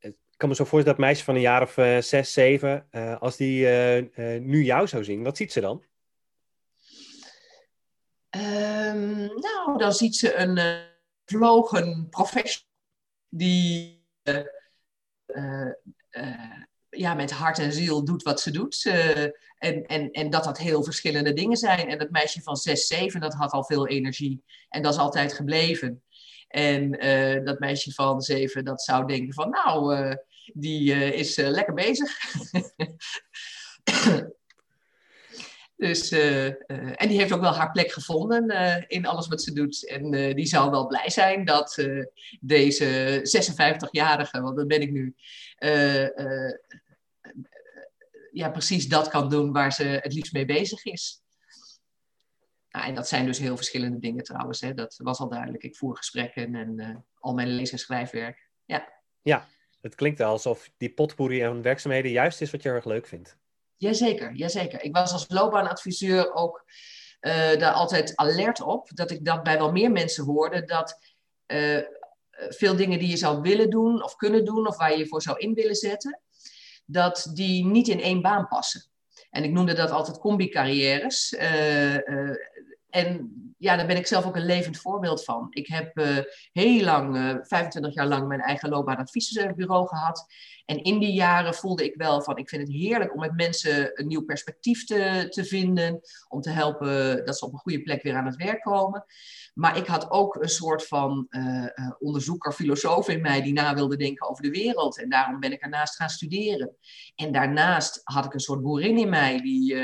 ik 0.00 0.14
kan 0.36 0.48
me 0.48 0.54
zo 0.54 0.64
voorstellen 0.64 0.98
dat 0.98 1.06
meisje 1.06 1.24
van 1.24 1.34
een 1.34 1.40
jaar 1.40 1.62
of 1.62 2.04
zes, 2.04 2.32
zeven, 2.32 2.88
als 3.18 3.36
die 3.36 3.66
nu 4.40 4.64
jou 4.64 4.86
zou 4.86 5.04
zien, 5.04 5.22
wat 5.22 5.36
ziet 5.36 5.52
ze 5.52 5.60
dan? 5.60 5.84
Um, 8.30 9.26
nou, 9.26 9.78
dan 9.78 9.92
ziet 9.92 10.16
ze 10.16 10.34
een 10.34 10.82
vlogen 11.24 12.06
professional 12.10 12.68
die 13.28 14.04
ja, 17.00 17.14
met 17.14 17.30
hart 17.30 17.58
en 17.58 17.72
ziel 17.72 18.04
doet 18.04 18.22
wat 18.22 18.40
ze 18.40 18.50
doet. 18.50 18.84
Uh, 18.84 19.22
en, 19.58 19.86
en, 19.86 20.10
en 20.10 20.30
dat 20.30 20.44
dat 20.44 20.58
heel 20.58 20.82
verschillende 20.82 21.32
dingen 21.32 21.56
zijn. 21.56 21.88
En 21.88 21.98
dat 21.98 22.10
meisje 22.10 22.42
van 22.42 22.56
6, 22.56 22.86
7, 22.86 23.20
dat 23.20 23.34
had 23.34 23.52
al 23.52 23.64
veel 23.64 23.88
energie. 23.88 24.42
En 24.68 24.82
dat 24.82 24.92
is 24.92 24.98
altijd 24.98 25.32
gebleven. 25.32 26.02
En 26.48 27.04
uh, 27.04 27.44
dat 27.44 27.58
meisje 27.58 27.92
van 27.92 28.20
7, 28.20 28.64
dat 28.64 28.82
zou 28.82 29.06
denken 29.06 29.34
van, 29.34 29.50
nou, 29.50 29.96
uh, 29.96 30.14
die 30.54 30.94
is 31.14 31.36
lekker 31.36 31.74
bezig. 31.74 32.18
dus, 35.76 36.10
en 36.10 37.08
die 37.08 37.18
heeft 37.18 37.32
ook 37.32 37.40
wel 37.40 37.54
haar 37.54 37.70
plek 37.70 37.92
gevonden 37.92 38.48
in 38.88 39.06
alles 39.06 39.28
wat 39.28 39.42
ze 39.42 39.52
doet. 39.52 39.86
En 39.86 40.34
die 40.34 40.46
zou 40.46 40.70
wel 40.70 40.86
blij 40.86 41.10
zijn 41.10 41.44
dat 41.44 41.86
deze 42.40 43.20
56-jarige, 43.22 44.40
want 44.40 44.56
dat 44.56 44.66
ben 44.66 44.80
ik 44.80 44.90
nu, 44.90 45.14
ja, 48.32 48.50
precies 48.50 48.88
dat 48.88 49.08
kan 49.08 49.28
doen 49.28 49.52
waar 49.52 49.72
ze 49.72 49.84
het 49.84 50.12
liefst 50.12 50.32
mee 50.32 50.44
bezig 50.44 50.84
is. 50.84 51.22
Nou, 52.70 52.86
en 52.86 52.94
dat 52.94 53.08
zijn 53.08 53.26
dus 53.26 53.38
heel 53.38 53.56
verschillende 53.56 53.98
dingen 53.98 54.24
trouwens. 54.24 54.60
Hè. 54.60 54.74
Dat 54.74 55.00
was 55.02 55.18
al 55.18 55.28
duidelijk. 55.28 55.62
Ik 55.62 55.76
voer 55.76 55.96
gesprekken 55.96 56.54
en 56.54 56.80
uh, 56.80 56.96
al 57.18 57.34
mijn 57.34 57.48
lees- 57.48 57.72
en 57.72 57.78
schrijfwerk. 57.78 58.48
Ja. 58.64 58.92
ja, 59.22 59.48
het 59.80 59.94
klinkt 59.94 60.20
alsof 60.20 60.70
die 60.76 60.94
potpourri 60.94 61.40
aan 61.40 61.62
werkzaamheden 61.62 62.10
juist 62.10 62.40
is 62.40 62.50
wat 62.50 62.62
je 62.62 62.68
erg 62.68 62.84
leuk 62.84 63.06
vindt. 63.06 63.36
Jazeker, 63.76 64.32
jazeker. 64.32 64.82
Ik 64.82 64.94
was 64.94 65.12
als 65.12 65.24
loopbaanadviseur 65.28 66.34
ook 66.34 66.64
uh, 67.20 67.32
daar 67.32 67.72
altijd 67.72 68.16
alert 68.16 68.60
op. 68.60 68.88
Dat 68.94 69.10
ik 69.10 69.24
dat 69.24 69.42
bij 69.42 69.58
wel 69.58 69.72
meer 69.72 69.90
mensen 69.90 70.24
hoorde. 70.24 70.64
Dat 70.64 70.98
uh, 71.46 71.80
veel 72.30 72.76
dingen 72.76 72.98
die 72.98 73.08
je 73.08 73.16
zou 73.16 73.40
willen 73.40 73.70
doen 73.70 74.02
of 74.02 74.16
kunnen 74.16 74.44
doen... 74.44 74.66
of 74.66 74.76
waar 74.76 74.92
je 74.92 74.98
je 74.98 75.06
voor 75.06 75.22
zou 75.22 75.38
in 75.38 75.54
willen 75.54 75.74
zetten 75.74 76.20
dat 76.90 77.30
die 77.34 77.66
niet 77.66 77.88
in 77.88 78.00
één 78.00 78.22
baan 78.22 78.48
passen. 78.48 78.82
En 79.30 79.44
ik 79.44 79.50
noemde 79.50 79.74
dat 79.74 79.90
altijd 79.90 80.18
combi-carrières. 80.18 81.32
Uh, 81.32 81.94
uh, 81.94 82.36
en 82.90 83.49
ja, 83.60 83.76
daar 83.76 83.86
ben 83.86 83.96
ik 83.96 84.06
zelf 84.06 84.26
ook 84.26 84.36
een 84.36 84.44
levend 84.44 84.78
voorbeeld 84.78 85.24
van. 85.24 85.46
Ik 85.50 85.66
heb 85.66 85.98
uh, 85.98 86.18
heel 86.52 86.84
lang, 86.84 87.38
25 87.42 87.94
jaar 87.94 88.06
lang, 88.06 88.28
mijn 88.28 88.40
eigen 88.40 88.68
loopbaanadviesbureau 88.68 89.86
gehad. 89.86 90.26
En 90.64 90.82
in 90.82 90.98
die 90.98 91.12
jaren 91.12 91.54
voelde 91.54 91.84
ik 91.84 91.94
wel 91.96 92.22
van, 92.22 92.36
ik 92.36 92.48
vind 92.48 92.62
het 92.62 92.72
heerlijk 92.76 93.14
om 93.14 93.20
met 93.20 93.36
mensen 93.36 93.90
een 94.00 94.06
nieuw 94.06 94.24
perspectief 94.24 94.84
te, 94.84 95.26
te 95.28 95.44
vinden. 95.44 96.00
Om 96.28 96.40
te 96.40 96.50
helpen 96.50 97.24
dat 97.24 97.38
ze 97.38 97.44
op 97.44 97.52
een 97.52 97.58
goede 97.58 97.82
plek 97.82 98.02
weer 98.02 98.16
aan 98.16 98.26
het 98.26 98.36
werk 98.36 98.62
komen. 98.62 99.04
Maar 99.54 99.76
ik 99.76 99.86
had 99.86 100.10
ook 100.10 100.34
een 100.34 100.48
soort 100.48 100.86
van 100.86 101.26
uh, 101.30 101.66
onderzoeker, 101.98 102.52
filosoof 102.52 103.08
in 103.08 103.20
mij 103.20 103.42
die 103.42 103.52
na 103.52 103.74
wilde 103.74 103.96
denken 103.96 104.28
over 104.28 104.42
de 104.42 104.50
wereld. 104.50 104.98
En 104.98 105.08
daarom 105.08 105.40
ben 105.40 105.52
ik 105.52 105.60
ernaast 105.60 105.96
gaan 105.96 106.08
studeren. 106.08 106.76
En 107.14 107.32
daarnaast 107.32 108.00
had 108.04 108.24
ik 108.24 108.34
een 108.34 108.40
soort 108.40 108.62
boerin 108.62 108.98
in 108.98 109.08
mij 109.08 109.40
die 109.40 109.74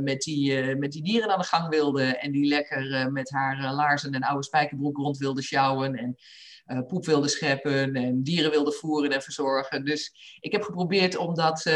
met, 0.00 0.20
die, 0.20 0.76
met 0.76 0.92
die 0.92 1.02
dieren 1.02 1.30
aan 1.30 1.38
de 1.38 1.46
gang 1.46 1.68
wilde. 1.68 2.16
Die 2.32 2.46
lekker 2.46 3.12
met 3.12 3.30
haar 3.30 3.72
laarzen 3.72 4.12
en 4.12 4.22
oude 4.22 4.44
spijkerbroek 4.44 4.96
rond 4.96 5.18
wilde 5.18 5.42
sjouwen. 5.42 5.94
En 5.94 6.16
poep 6.86 7.06
wilde 7.06 7.28
scheppen 7.28 7.94
en 7.94 8.22
dieren 8.22 8.50
wilde 8.50 8.72
voeren 8.72 9.10
en 9.10 9.22
verzorgen. 9.22 9.84
Dus 9.84 10.14
ik 10.40 10.52
heb 10.52 10.62
geprobeerd 10.62 11.16
om 11.16 11.34
dat 11.34 11.66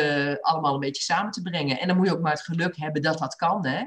allemaal 0.40 0.74
een 0.74 0.80
beetje 0.80 1.02
samen 1.02 1.30
te 1.30 1.42
brengen. 1.42 1.80
En 1.80 1.88
dan 1.88 1.96
moet 1.96 2.06
je 2.06 2.12
ook 2.12 2.20
maar 2.20 2.32
het 2.32 2.42
geluk 2.42 2.76
hebben 2.76 3.02
dat 3.02 3.18
dat 3.18 3.36
kan. 3.36 3.66
Hè? 3.66 3.84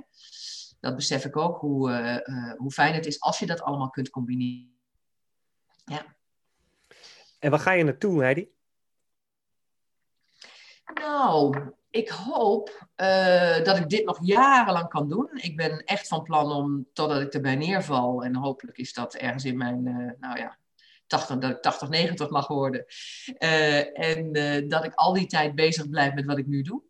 dat 0.79 0.95
besef 0.95 1.25
ik 1.25 1.37
ook, 1.37 1.57
hoe, 1.57 2.23
hoe 2.57 2.71
fijn 2.71 2.93
het 2.93 3.05
is 3.05 3.19
als 3.19 3.39
je 3.39 3.45
dat 3.45 3.61
allemaal 3.61 3.89
kunt 3.89 4.09
combineren. 4.09 4.75
Ja. 5.85 6.15
En 7.39 7.49
waar 7.49 7.59
ga 7.59 7.71
je 7.71 7.83
naartoe, 7.83 8.21
Heidi? 8.21 8.49
Nou, 10.93 11.71
ik 11.89 12.09
hoop 12.09 12.87
uh, 12.95 13.63
dat 13.63 13.77
ik 13.77 13.89
dit 13.89 14.05
nog 14.05 14.19
jarenlang 14.21 14.87
kan 14.87 15.09
doen. 15.09 15.29
Ik 15.33 15.55
ben 15.55 15.83
echt 15.83 16.07
van 16.07 16.23
plan 16.23 16.51
om, 16.51 16.87
totdat 16.93 17.21
ik 17.21 17.33
erbij 17.33 17.55
neerval, 17.55 18.23
en 18.23 18.35
hopelijk 18.35 18.77
is 18.77 18.93
dat 18.93 19.15
ergens 19.15 19.45
in 19.45 19.57
mijn, 19.57 19.85
uh, 19.85 20.11
nou 20.19 20.37
ja, 20.37 20.57
80, 21.07 21.37
dat 21.37 21.51
ik 21.51 21.61
80, 21.61 21.89
90 21.89 22.29
mag 22.29 22.47
worden. 22.47 22.85
Uh, 23.39 23.99
en 23.99 24.31
dat 24.69 24.85
ik 24.85 24.93
al 24.93 25.13
die 25.13 25.27
tijd 25.27 25.55
bezig 25.55 25.89
blijf 25.89 26.13
met 26.13 26.25
wat 26.25 26.37
ik 26.37 26.47
nu 26.47 26.61
doe. 26.61 26.81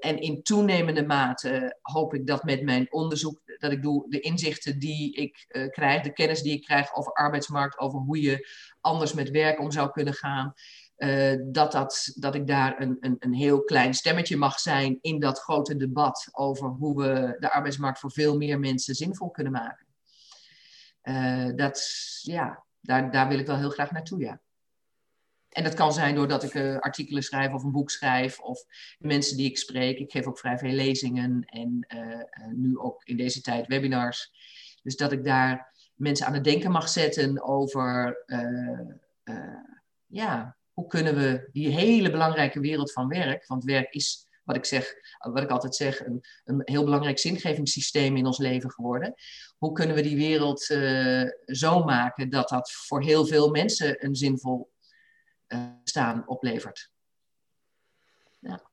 en 0.00 0.20
in 0.20 0.42
toenemende 0.42 1.06
mate 1.06 1.78
hoop 1.82 2.14
ik 2.14 2.26
dat 2.26 2.44
met 2.44 2.62
mijn 2.62 2.92
onderzoek 2.92 3.40
dat 3.58 3.72
ik 3.72 3.82
doe, 3.82 4.10
de 4.10 4.20
inzichten 4.20 4.78
die 4.78 5.14
ik 5.14 5.46
krijg, 5.70 6.02
de 6.02 6.12
kennis 6.12 6.42
die 6.42 6.52
ik 6.52 6.62
krijg 6.62 6.94
over 6.94 7.12
arbeidsmarkt, 7.12 7.78
over 7.78 7.98
hoe 7.98 8.20
je 8.20 8.48
anders 8.80 9.12
met 9.12 9.30
werk 9.30 9.60
om 9.60 9.70
zou 9.70 9.90
kunnen 9.90 10.14
gaan, 10.14 10.54
uh, 10.98 11.36
dat, 11.44 11.72
dat, 11.72 12.12
dat 12.14 12.34
ik 12.34 12.46
daar 12.46 12.80
een, 12.80 12.96
een, 13.00 13.16
een 13.18 13.34
heel 13.34 13.62
klein 13.64 13.94
stemmetje 13.94 14.36
mag 14.36 14.58
zijn 14.60 14.98
in 15.00 15.20
dat 15.20 15.38
grote 15.38 15.76
debat 15.76 16.28
over 16.32 16.68
hoe 16.68 17.02
we 17.02 17.36
de 17.38 17.52
arbeidsmarkt 17.52 17.98
voor 17.98 18.12
veel 18.12 18.36
meer 18.36 18.58
mensen 18.58 18.94
zinvol 18.94 19.30
kunnen 19.30 19.52
maken. 19.52 19.86
Uh, 21.02 21.56
dat, 21.56 21.82
ja, 22.22 22.64
daar, 22.80 23.10
daar 23.10 23.28
wil 23.28 23.38
ik 23.38 23.46
wel 23.46 23.56
heel 23.56 23.70
graag 23.70 23.90
naartoe, 23.90 24.20
ja. 24.20 24.40
En 25.48 25.64
dat 25.64 25.74
kan 25.74 25.92
zijn 25.92 26.14
doordat 26.14 26.42
ik 26.42 26.54
uh, 26.54 26.78
artikelen 26.78 27.22
schrijf 27.22 27.52
of 27.52 27.62
een 27.62 27.72
boek 27.72 27.90
schrijf 27.90 28.40
of 28.40 28.64
mensen 28.98 29.36
die 29.36 29.50
ik 29.50 29.58
spreek. 29.58 29.98
Ik 29.98 30.10
geef 30.10 30.26
ook 30.26 30.38
vrij 30.38 30.58
veel 30.58 30.72
lezingen 30.72 31.44
en 31.44 31.86
nu 32.54 32.78
ook 32.78 33.04
in 33.04 33.16
deze 33.16 33.40
tijd 33.40 33.66
webinars. 33.66 34.32
Dus 34.82 34.96
dat 34.96 35.12
ik 35.12 35.24
daar 35.24 35.74
mensen 35.94 36.26
aan 36.26 36.34
het 36.34 36.44
denken 36.44 36.70
mag 36.70 36.88
zetten 36.88 37.42
over 37.42 38.24
ja, 40.06 40.57
hoe 40.78 40.86
kunnen 40.86 41.14
we 41.14 41.48
die 41.52 41.68
hele 41.68 42.10
belangrijke 42.10 42.60
wereld 42.60 42.92
van 42.92 43.08
werk, 43.08 43.46
want 43.46 43.64
werk 43.64 43.94
is, 43.94 44.28
wat 44.44 44.56
ik, 44.56 44.64
zeg, 44.64 44.94
wat 45.18 45.42
ik 45.42 45.50
altijd 45.50 45.74
zeg, 45.74 46.06
een, 46.06 46.24
een 46.44 46.60
heel 46.64 46.84
belangrijk 46.84 47.18
zingevingssysteem 47.18 48.16
in 48.16 48.26
ons 48.26 48.38
leven 48.38 48.70
geworden. 48.70 49.14
Hoe 49.56 49.72
kunnen 49.72 49.96
we 49.96 50.02
die 50.02 50.16
wereld 50.16 50.70
uh, 50.70 51.30
zo 51.46 51.84
maken 51.84 52.30
dat 52.30 52.48
dat 52.48 52.70
voor 52.72 53.02
heel 53.02 53.26
veel 53.26 53.50
mensen 53.50 54.04
een 54.04 54.14
zinvol 54.14 54.70
uh, 55.48 55.60
staan 55.84 56.28
oplevert? 56.28 56.90
Ja. 58.38 58.70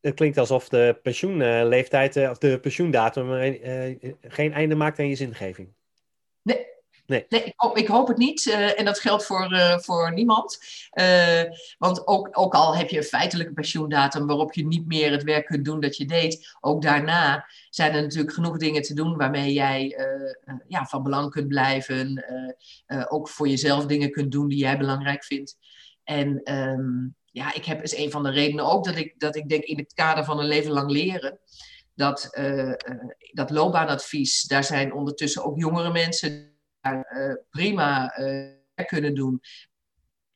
Het 0.00 0.14
klinkt 0.14 0.38
alsof 0.38 0.68
de 0.68 0.98
pensioenleeftijd 1.02 2.16
of 2.16 2.38
de 2.38 2.60
pensioendatum 2.60 3.28
geen 4.20 4.52
einde 4.52 4.74
maakt 4.74 4.98
aan 4.98 5.08
je 5.08 5.14
zingeving. 5.14 5.74
Nee, 6.42 6.73
Nee, 7.06 7.26
nee 7.28 7.44
ik, 7.44 7.52
hoop, 7.56 7.76
ik 7.76 7.86
hoop 7.86 8.08
het 8.08 8.16
niet. 8.16 8.46
Uh, 8.46 8.78
en 8.78 8.84
dat 8.84 9.00
geldt 9.00 9.24
voor, 9.24 9.52
uh, 9.52 9.78
voor 9.78 10.12
niemand. 10.12 10.58
Uh, 10.92 11.42
want 11.78 12.06
ook, 12.06 12.28
ook 12.32 12.54
al 12.54 12.76
heb 12.76 12.88
je 12.88 12.96
een 12.96 13.02
feitelijke 13.02 13.52
pensioendatum 13.52 14.26
waarop 14.26 14.54
je 14.54 14.66
niet 14.66 14.86
meer 14.86 15.10
het 15.10 15.22
werk 15.22 15.46
kunt 15.46 15.64
doen 15.64 15.80
dat 15.80 15.96
je 15.96 16.04
deed, 16.04 16.56
ook 16.60 16.82
daarna 16.82 17.46
zijn 17.70 17.94
er 17.94 18.02
natuurlijk 18.02 18.34
genoeg 18.34 18.56
dingen 18.56 18.82
te 18.82 18.94
doen 18.94 19.16
waarmee 19.16 19.52
jij 19.52 19.98
ja, 20.68 20.84
van 20.84 21.02
belang 21.02 21.30
kunt 21.30 21.48
blijven. 21.48 22.24
ook 23.08 23.28
voor 23.28 23.48
jezelf 23.48 23.86
dingen 23.86 24.10
kunt 24.10 24.32
doen 24.32 24.48
die 24.48 24.58
jij 24.58 24.78
belangrijk 24.78 25.24
vindt. 25.24 25.56
En 26.04 26.52
um, 26.54 27.14
ja, 27.24 27.54
ik 27.54 27.64
heb 27.64 27.82
is 27.82 27.96
een 27.96 28.10
van 28.10 28.22
de 28.22 28.30
redenen 28.30 28.64
ook 28.64 28.84
dat 28.84 28.96
ik, 28.96 29.14
dat 29.18 29.36
ik 29.36 29.48
denk 29.48 29.62
in 29.62 29.78
het 29.78 29.94
kader 29.94 30.24
van 30.24 30.38
een 30.38 30.46
leven 30.46 30.72
lang 30.72 30.90
leren 30.90 31.38
dat, 31.94 32.38
dat 33.32 33.50
loopbaanadvies, 33.50 34.42
daar 34.42 34.64
zijn 34.64 34.92
ondertussen 34.92 35.44
ook 35.44 35.58
jongere 35.58 35.92
mensen 35.92 36.53
prima 37.50 38.18
uh, 38.18 38.50
kunnen 38.86 39.14
doen. 39.14 39.40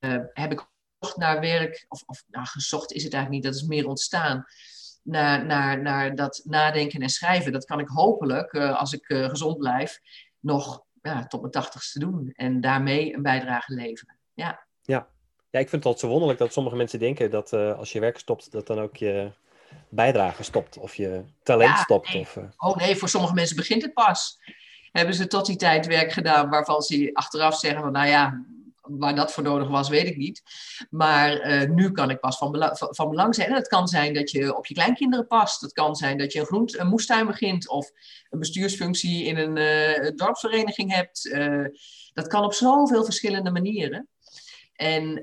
Uh, 0.00 0.22
heb 0.32 0.52
ik 0.52 0.68
gezocht 0.98 1.18
naar 1.18 1.40
werk, 1.40 1.84
of, 1.88 2.02
of 2.06 2.24
nou, 2.26 2.46
gezocht 2.46 2.92
is 2.92 3.04
het 3.04 3.12
eigenlijk 3.12 3.44
niet, 3.44 3.52
dat 3.52 3.62
is 3.62 3.68
meer 3.68 3.86
ontstaan. 3.86 4.44
Naar, 5.02 5.46
naar, 5.46 5.82
naar 5.82 6.14
dat 6.14 6.40
nadenken 6.44 7.00
en 7.00 7.08
schrijven. 7.08 7.52
Dat 7.52 7.64
kan 7.64 7.78
ik 7.78 7.88
hopelijk, 7.88 8.54
als 8.54 8.92
ik 8.92 9.04
gezond 9.04 9.58
blijf, 9.58 10.00
nog 10.40 10.84
ja, 11.02 11.26
tot 11.26 11.40
mijn 11.40 11.52
tachtigste 11.52 11.98
doen. 11.98 12.32
En 12.32 12.60
daarmee 12.60 13.14
een 13.14 13.22
bijdrage 13.22 13.74
leveren. 13.74 14.16
Ja. 14.34 14.66
ja. 14.82 15.08
Ja, 15.50 15.58
ik 15.58 15.68
vind 15.68 15.84
het 15.84 15.84
altijd 15.84 15.98
zo 15.98 16.08
wonderlijk 16.08 16.38
dat 16.38 16.52
sommige 16.52 16.76
mensen 16.76 16.98
denken 16.98 17.30
dat 17.30 17.52
als 17.52 17.92
je 17.92 18.00
werk 18.00 18.18
stopt, 18.18 18.52
dat 18.52 18.66
dan 18.66 18.80
ook 18.80 18.96
je 18.96 19.32
bijdrage 19.88 20.42
stopt 20.42 20.78
of 20.78 20.94
je 20.94 21.24
talent 21.42 21.78
stopt. 21.78 22.12
Nee. 22.12 22.20
Of, 22.20 22.38
Oh 22.56 22.76
nee, 22.76 22.96
voor 22.96 23.08
sommige 23.08 23.34
mensen 23.34 23.56
begint 23.56 23.82
het 23.82 23.92
pas 23.92 24.38
hebben 24.92 25.14
ze 25.14 25.26
tot 25.26 25.46
die 25.46 25.56
tijd 25.56 25.86
werk 25.86 26.12
gedaan 26.12 26.48
waarvan 26.48 26.82
ze 26.82 27.10
achteraf 27.12 27.58
zeggen 27.58 27.82
van, 27.82 27.92
nou 27.92 28.08
ja, 28.08 28.44
waar 28.88 29.14
dat 29.14 29.32
voor 29.32 29.42
nodig 29.42 29.68
was, 29.68 29.88
weet 29.88 30.06
ik 30.06 30.16
niet. 30.16 30.42
Maar 30.90 31.50
uh, 31.50 31.70
nu 31.70 31.92
kan 31.92 32.10
ik 32.10 32.20
pas 32.20 32.38
van, 32.38 32.76
van, 32.76 33.10
belang 33.10 33.34
zijn. 33.34 33.48
En 33.48 33.54
het 33.54 33.68
kan 33.68 33.88
zijn 33.88 34.14
dat 34.14 34.30
je 34.30 34.56
op 34.56 34.66
je 34.66 34.74
kleinkinderen 34.74 35.26
past. 35.26 35.60
Het 35.60 35.72
kan 35.72 35.96
zijn 35.96 36.18
dat 36.18 36.32
je 36.32 36.40
een, 36.40 36.46
groent, 36.46 36.78
een 36.78 36.88
moestuin 36.88 37.26
begint 37.26 37.68
of 37.68 37.90
een 38.30 38.38
bestuursfunctie 38.38 39.24
in 39.24 39.36
een 39.36 39.56
uh, 39.56 40.10
dorpsvereniging 40.14 40.94
hebt. 40.94 41.26
Uh, 41.26 41.66
dat 42.12 42.26
kan 42.26 42.44
op 42.44 42.52
zoveel 42.54 43.04
verschillende 43.04 43.50
manieren. 43.50 44.08
En 44.72 45.22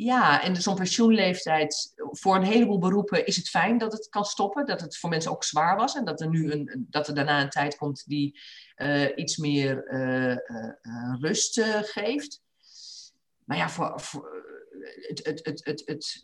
ja, 0.00 0.42
en 0.42 0.56
zo'n 0.56 0.74
pensioenleeftijd, 0.74 1.94
voor 1.96 2.36
een 2.36 2.42
heleboel 2.42 2.78
beroepen 2.78 3.26
is 3.26 3.36
het 3.36 3.48
fijn 3.48 3.78
dat 3.78 3.92
het 3.92 4.08
kan 4.08 4.24
stoppen. 4.24 4.66
Dat 4.66 4.80
het 4.80 4.96
voor 4.96 5.10
mensen 5.10 5.30
ook 5.30 5.44
zwaar 5.44 5.76
was. 5.76 5.94
En 5.94 6.04
dat 6.04 6.20
er 6.20 6.28
nu 6.28 6.52
een, 6.52 6.86
dat 6.90 7.08
er 7.08 7.14
daarna 7.14 7.42
een 7.42 7.50
tijd 7.50 7.76
komt 7.76 8.04
die 8.06 8.38
uh, 8.76 9.16
iets 9.16 9.36
meer 9.36 9.92
uh, 9.92 10.30
uh, 10.30 11.14
rust 11.20 11.60
geeft. 11.82 12.42
Maar 13.44 13.56
ja, 13.56 13.68
voor, 13.68 14.00
voor 14.00 14.44
het, 15.06 15.20
het, 15.42 15.64
het, 15.64 15.82
het, 15.84 16.20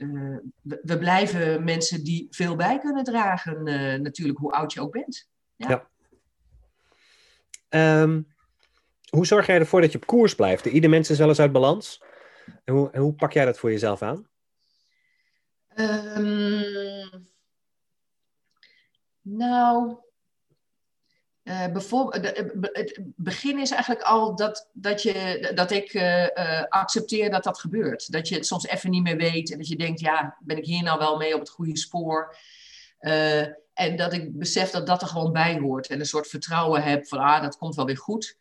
we 0.83 0.99
blijven 0.99 1.65
mensen 1.65 2.05
die 2.05 2.27
veel 2.31 2.57
bij 2.57 2.79
kunnen 2.79 3.05
dragen, 3.05 3.63
natuurlijk, 4.03 4.39
hoe 4.39 4.53
oud 4.53 4.73
je 4.73 4.81
ook 4.81 4.93
bent. 4.93 5.29
Ja. 5.57 5.89
Um, 8.03 8.35
hoe 9.09 9.27
zorg 9.27 9.47
jij 9.47 9.59
ervoor 9.59 9.81
dat 9.81 9.93
je 9.93 9.99
op 9.99 10.07
koers 10.07 10.35
blijft? 10.35 10.65
Ieder 10.65 10.91
mens 10.91 11.11
is 11.11 11.19
wel 11.19 11.29
eens 11.29 11.41
uit 11.41 11.53
balans. 11.53 12.03
En 12.65 12.91
hoe, 12.95 13.15
pak 13.15 13.33
jij 13.33 13.45
dat 13.45 13.59
voor 13.59 13.71
jezelf 13.71 14.03
aan? 14.03 14.29
Um, 15.77 17.29
nou, 19.21 19.97
uh, 21.43 21.67
bijvoorbeeld, 21.67 22.37
het 22.73 23.01
begin 23.17 23.59
is 23.59 23.71
eigenlijk 23.71 24.03
al 24.03 24.37
dat, 24.37 24.69
dat, 24.73 25.03
je, 25.03 25.51
dat 25.55 25.71
ik 25.71 25.95
uh, 25.95 26.23
uh, 26.23 26.63
accepteer 26.69 27.31
dat 27.31 27.45
dat 27.45 27.59
gebeurt. 27.59 28.13
Dat 28.13 28.29
je 28.29 28.35
het 28.35 28.47
soms 28.47 28.67
even 28.67 28.91
niet 28.91 29.03
meer 29.03 29.17
weet 29.17 29.53
en 29.53 29.59
dat 29.59 29.69
je 29.69 29.77
denkt, 29.77 30.01
ja, 30.01 30.39
ben 30.41 30.57
ik 30.57 30.65
hier 30.65 30.83
nou 30.83 30.99
wel 30.99 31.17
mee 31.17 31.35
op 31.35 31.41
het 31.41 31.51
goede 31.51 31.77
spoor? 31.77 32.37
en 33.75 33.97
dat 33.97 34.13
ik 34.13 34.39
besef 34.39 34.71
dat 34.71 34.87
dat 34.87 35.03
er 35.03 35.09
gewoon 35.09 35.33
bij 35.33 35.59
hoort 35.59 35.87
en 35.87 36.01
een 36.01 36.07
soort 36.07 36.27
vertrouwen 36.27 36.83
heb 36.83 37.07
van, 37.07 37.19
ah, 37.19 37.43
dat 37.43 37.57
komt 37.57 37.75
wel 37.75 37.87
weer 37.87 37.99
goed. 37.99 38.39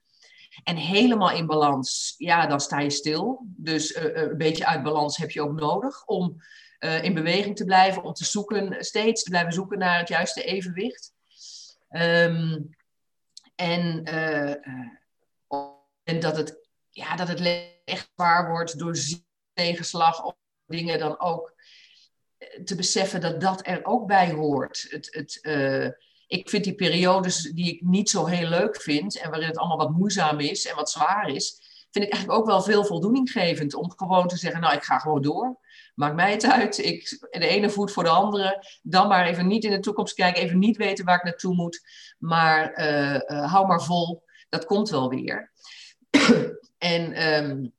En 0.64 0.76
helemaal 0.76 1.32
in 1.32 1.46
balans, 1.46 2.14
ja, 2.18 2.48
dan 2.48 2.60
sta 2.60 2.80
je 2.80 2.90
stil. 2.90 3.46
Dus 3.46 3.96
uh, 3.96 4.16
een 4.16 4.38
beetje 4.38 4.66
uit 4.66 4.84
balans 4.84 5.18
heb 5.18 5.32
je 5.32 5.42
ook 5.42 5.60
nodig 5.60 6.06
om 6.06 6.42
uh, 6.80 7.04
in 7.04 7.14
beweging 7.14 7.56
te 7.56 7.66
blijven, 7.66 8.04
om 8.04 8.14
te 8.14 8.26
zoeken, 8.26 8.84
steeds 8.86 9.24
te 9.24 9.30
blijven 9.30 9.54
zoeken 9.54 9.78
naar 9.78 9.98
het 9.98 10.08
juiste 10.08 10.44
evenwicht. 10.44 11.14
Um, 11.90 12.70
en, 13.56 14.04
en 16.04 16.20
dat 16.20 16.38
het, 16.38 16.70
ja, 16.90 17.16
dat 17.16 17.28
het 17.28 17.42
echt 17.86 18.12
waar 18.16 18.50
wordt 18.50 18.80
door 18.80 18.96
tegenslag 19.54 20.24
of 20.24 20.36
dingen 20.66 21.00
dan 21.00 21.20
ook 21.20 21.54
te 22.66 22.76
beseffen 22.76 23.22
dat 23.22 23.42
dat 23.42 23.68
er 23.68 23.86
ook 23.86 24.08
bij 24.08 24.32
hoort. 24.32 24.86
Het, 24.90 25.08
het, 25.12 25.40
ik 26.34 26.50
vind 26.50 26.64
die 26.64 26.76
periodes 26.76 27.42
die 27.42 27.74
ik 27.74 27.82
niet 27.82 28.10
zo 28.10 28.26
heel 28.26 28.50
leuk 28.50 28.82
vind 28.82 29.20
en 29.20 29.30
waarin 29.30 29.48
het 29.48 29.58
allemaal 29.58 29.78
wat 29.78 29.98
moeizaam 29.98 30.40
is 30.40 30.68
en 30.68 30.76
wat 30.76 30.90
zwaar 30.90 31.30
is, 31.30 31.62
vind 31.92 32.06
ik 32.06 32.12
eigenlijk 32.12 32.42
ook 32.42 32.48
wel 32.48 32.62
veel 32.62 32.86
voldoeninggevend 32.86 33.74
om 33.74 33.94
gewoon 33.96 34.28
te 34.28 34.38
zeggen, 34.38 34.62
nou 34.62 34.76
ik 34.76 34.84
ga 34.84 35.00
gewoon 35.00 35.22
door. 35.22 35.58
Maakt 35.96 36.16
mij 36.16 36.32
het 36.32 36.52
uit. 36.52 36.78
Ik, 36.78 37.28
de 37.32 37.48
ene 37.48 37.70
voet 37.70 37.92
voor 37.92 38.04
de 38.04 38.10
andere. 38.10 38.66
Dan 38.82 39.08
maar 39.08 39.26
even 39.26 39.48
niet 39.48 39.64
in 39.64 39.72
de 39.72 39.80
toekomst 39.80 40.14
kijken. 40.14 40.44
Even 40.44 40.60
niet 40.60 40.78
weten 40.78 41.06
waar 41.06 41.16
ik 41.16 41.24
naartoe 41.24 41.56
moet. 41.56 41.82
Maar 42.18 42.80
uh, 42.80 43.14
uh, 43.14 43.52
hou 43.52 43.68
maar 43.68 43.84
vol. 43.84 44.24
Dat 44.50 44.66
komt 44.66 44.90
wel 44.90 45.10
weer. 45.10 45.52
en 46.78 47.34
um, 47.34 47.74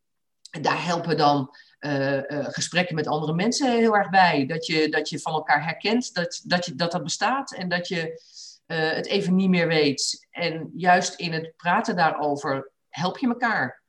daar 0.63 0.85
helpen 0.85 1.17
dan 1.17 1.57
uh, 1.81 2.21
gesprekken 2.29 2.95
met 2.95 3.07
andere 3.07 3.35
mensen 3.35 3.77
heel 3.79 3.97
erg 3.97 4.11
bij. 4.11 4.47
Dat 4.47 4.67
je, 4.67 4.89
dat 4.89 5.09
je 5.09 5.21
van 5.21 5.33
elkaar 5.33 5.65
herkent 5.65 6.15
dat 6.15 6.43
dat, 6.45 6.65
je, 6.65 6.75
dat, 6.75 6.93
dat 6.93 7.03
bestaat. 7.03 7.55
En 7.55 7.69
dat 7.69 7.89
je 7.89 8.23
uh, 8.67 8.91
het 8.91 9.07
even 9.07 9.35
niet 9.35 9.49
meer 9.49 9.67
weet. 9.67 10.27
En 10.31 10.71
juist 10.75 11.15
in 11.15 11.33
het 11.33 11.53
praten 11.57 11.97
daarover 11.97 12.73
help 12.89 13.19
je 13.19 13.27
elkaar. 13.27 13.83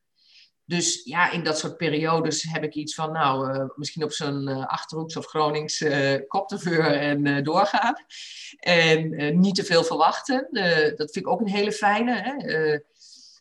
dus 0.64 1.04
ja, 1.04 1.32
in 1.32 1.44
dat 1.44 1.60
soort 1.60 1.78
periodes 1.78 2.44
heb 2.44 2.64
ik 2.64 2.74
iets 2.74 2.96
van, 2.96 3.12
nou, 3.12 3.70
misschien 3.76 4.04
op 4.04 4.12
zo'n 4.12 4.48
Achterhoeks 4.68 5.18
of 5.18 5.26
Gronings 5.26 5.84
kopteveur 6.28 6.86
en 6.86 7.44
doorgaan. 7.44 7.96
En 8.60 9.40
niet 9.40 9.56
te 9.56 9.64
veel 9.64 9.84
verwachten. 9.84 10.48
dat 10.96 11.12
vind 11.12 11.16
ik 11.16 11.28
ook 11.28 11.40
een 11.40 11.50
hele 11.50 11.72
fijne. 11.72 12.22
Hè? 12.22 12.80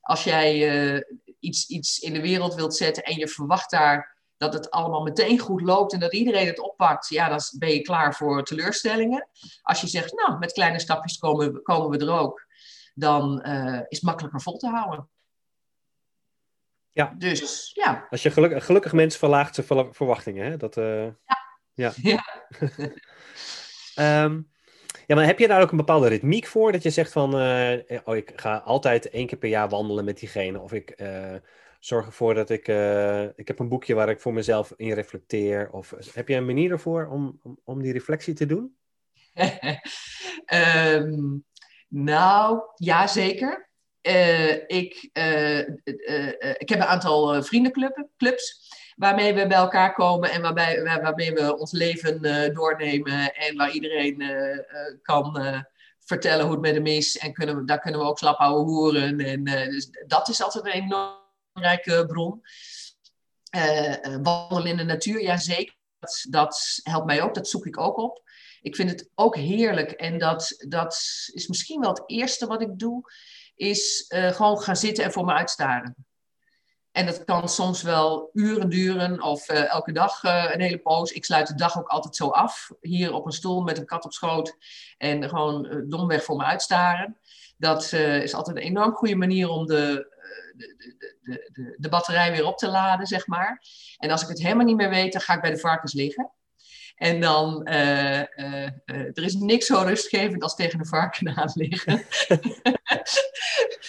als 0.01 0.25
jij 0.25 1.05
iets, 1.41 1.67
iets 1.67 1.99
in 1.99 2.13
de 2.13 2.21
wereld 2.21 2.55
wilt 2.55 2.77
zetten 2.77 3.03
en 3.03 3.17
je 3.17 3.29
verwacht 3.29 3.71
daar 3.71 4.14
dat 4.45 4.55
het 4.55 4.71
allemaal 4.71 5.03
meteen 5.03 5.39
goed 5.39 5.61
loopt 5.61 5.93
en 5.93 6.01
dat 6.01 6.13
iedereen 6.13 6.47
het 6.47 6.61
oppakt, 6.61 7.09
ja, 7.09 7.29
dan 7.29 7.41
ben 7.59 7.71
je 7.71 7.81
klaar 7.81 8.15
voor 8.15 8.45
teleurstellingen. 8.45 9.29
Als 9.63 9.81
je 9.81 9.87
zegt, 9.87 10.13
nou, 10.13 10.39
met 10.39 10.53
kleine 10.53 10.79
stapjes 10.79 11.19
komen, 11.19 11.63
komen 11.63 11.99
we 11.99 12.05
er 12.05 12.13
ook, 12.13 12.47
dan 12.95 13.45
uh, 13.47 13.81
is 13.89 13.97
het 13.97 14.03
makkelijker 14.03 14.41
vol 14.41 14.57
te 14.57 14.69
houden. 14.69 15.09
Ja. 16.91 17.15
Dus, 17.19 17.71
ja. 17.75 18.07
Als 18.11 18.23
je 18.23 18.31
gelukkig, 18.31 18.65
gelukkig 18.65 18.93
mensen 18.93 19.19
verlaagt 19.19 19.55
zijn 19.55 19.95
verwachtingen, 19.95 20.51
hè? 20.51 20.57
Dat, 20.57 20.77
uh, 20.77 21.07
ja. 21.75 21.93
Ja. 21.95 21.95
ja. 23.95 24.25
um, 24.25 24.51
ja, 25.07 25.15
maar 25.15 25.27
heb 25.27 25.39
je 25.39 25.49
daar 25.49 25.63
ook 25.63 25.71
een 25.71 25.77
bepaalde 25.77 26.09
ritmiek 26.09 26.47
voor? 26.47 26.73
Dat 26.73 26.83
je 26.83 26.91
zegt 26.91 27.13
van, 27.13 27.41
uh, 27.41 27.99
oh, 28.05 28.17
ik 28.17 28.33
ga 28.37 28.57
altijd 28.57 29.11
één 29.11 29.27
keer 29.27 29.39
per 29.39 29.49
jaar 29.49 29.69
wandelen 29.69 30.05
met 30.05 30.19
diegene. 30.19 30.61
Of 30.61 30.73
ik 30.73 30.91
zorg 31.85 32.07
ervoor 32.07 32.35
dat 32.35 32.51
ik. 32.51 32.69
Uh, 32.69 33.23
ik 33.23 33.49
heb 33.49 33.59
een 33.59 33.69
boekje 33.69 33.95
waar 33.95 34.09
ik 34.09 34.21
voor 34.21 34.33
mezelf 34.33 34.73
in 34.77 34.93
reflecteer. 34.93 35.71
Of 35.71 35.95
heb 36.13 36.29
jij 36.29 36.39
een 36.39 36.47
manier 36.47 36.71
ervoor 36.71 37.07
om, 37.07 37.41
om, 37.65 37.83
die 37.83 37.93
reflectie 37.93 38.35
te 38.35 38.47
doen? 38.47 38.77
um, 40.55 41.45
nou, 42.13 42.61
ja, 42.75 43.07
zeker. 43.07 43.69
Uh, 44.03 44.53
ik, 44.67 45.11
uh, 45.13 45.59
ik 46.59 46.69
heb 46.69 46.79
een 46.79 46.85
aantal 46.85 47.43
vriendenclubs 47.43 48.73
waarmee 48.97 49.35
we 49.35 49.47
bij 49.47 49.57
elkaar 49.57 49.95
komen 49.95 50.31
en 50.31 50.43
waarbij, 50.43 50.83
waarmee 50.83 51.33
we 51.33 51.59
ons 51.59 51.73
leven 51.73 52.23
doornemen 52.55 53.35
en 53.35 53.57
waar 53.57 53.71
iedereen 53.71 54.23
kan 55.03 55.39
vertellen 55.99 56.45
hoe 56.45 56.53
het 56.53 56.63
met 56.63 56.75
hem 56.75 56.87
is. 56.87 57.19
En 57.19 57.33
kunnen 57.33 57.57
we, 57.57 57.65
daar 57.65 57.81
kunnen 57.81 58.01
we 58.01 58.07
ook 58.07 58.19
slap 58.19 58.39
houden 58.39 58.75
horen. 58.75 59.21
En, 59.21 59.45
dus 59.45 59.91
dat 60.07 60.29
is 60.29 60.43
altijd 60.43 60.65
een 60.65 60.83
enorm 60.83 61.23
belangrijke 61.55 62.07
bron. 62.07 62.43
Uh, 63.57 64.17
wandelen 64.23 64.67
in 64.67 64.77
de 64.77 64.85
natuur, 64.85 65.23
ja 65.23 65.37
zeker. 65.37 65.75
Dat, 65.99 66.27
dat 66.29 66.81
helpt 66.83 67.07
mij 67.07 67.23
ook, 67.23 67.35
dat 67.35 67.49
zoek 67.49 67.67
ik 67.67 67.79
ook 67.79 67.97
op. 67.97 68.23
Ik 68.61 68.77
vind 68.77 68.91
het 68.91 69.11
ook 69.15 69.37
heerlijk 69.37 69.91
en 69.91 70.19
dat, 70.19 70.65
dat 70.69 70.93
is 71.33 71.47
misschien 71.49 71.81
wel 71.81 71.91
het 71.91 72.03
eerste 72.07 72.47
wat 72.47 72.63
ik 72.63 72.79
doe, 72.79 73.13
is 73.55 74.05
uh, 74.09 74.31
gewoon 74.31 74.61
gaan 74.61 74.77
zitten 74.77 75.05
en 75.05 75.13
voor 75.13 75.25
me 75.25 75.33
uitstaren. 75.33 75.95
En 76.93 77.07
dat 77.07 77.25
kan 77.25 77.49
soms 77.49 77.83
wel 77.83 78.31
uren 78.33 78.69
duren 78.69 79.23
of 79.23 79.49
elke 79.49 79.93
dag 79.93 80.23
een 80.23 80.61
hele 80.61 80.79
poos. 80.79 81.13
Ik 81.13 81.25
sluit 81.25 81.47
de 81.47 81.55
dag 81.55 81.79
ook 81.79 81.89
altijd 81.89 82.17
zo 82.17 82.29
af. 82.29 82.71
Hier 82.81 83.13
op 83.13 83.27
een 83.27 83.33
stoel 83.33 83.63
met 83.63 83.79
een 83.79 83.87
kat 83.87 84.05
op 84.05 84.13
schoot. 84.13 84.57
En 84.99 85.29
gewoon 85.29 85.85
domweg 85.89 86.25
voor 86.25 86.37
me 86.37 86.45
uitstaren. 86.45 87.19
Dat 87.57 87.93
is 87.93 88.35
altijd 88.35 88.57
een 88.57 88.63
enorm 88.63 88.93
goede 88.93 89.15
manier 89.15 89.49
om 89.49 89.67
de, 89.67 90.14
de, 90.57 91.49
de, 91.53 91.75
de, 91.79 91.89
batterij 91.89 92.31
weer 92.31 92.47
op 92.47 92.59
te 92.59 92.69
laden, 92.69 93.07
zeg 93.07 93.27
maar. 93.27 93.63
En 93.99 94.11
als 94.11 94.23
ik 94.23 94.29
het 94.29 94.43
helemaal 94.43 94.67
niet 94.67 94.77
meer 94.77 94.91
weet, 94.91 95.13
dan 95.13 95.21
ga 95.21 95.35
ik 95.35 95.41
bij 95.41 95.51
de 95.51 95.59
varkens 95.59 95.93
liggen. 95.93 96.33
En 96.95 97.21
dan, 97.21 97.69
uh, 97.69 98.19
uh, 98.19 98.69
er 98.87 99.23
is 99.25 99.35
niks 99.35 99.67
zo 99.67 99.81
rustgevend 99.81 100.43
als 100.43 100.55
tegen 100.55 100.79
de 100.79 100.85
varken 100.85 101.29
aan 101.37 101.51
liggen. 101.55 102.07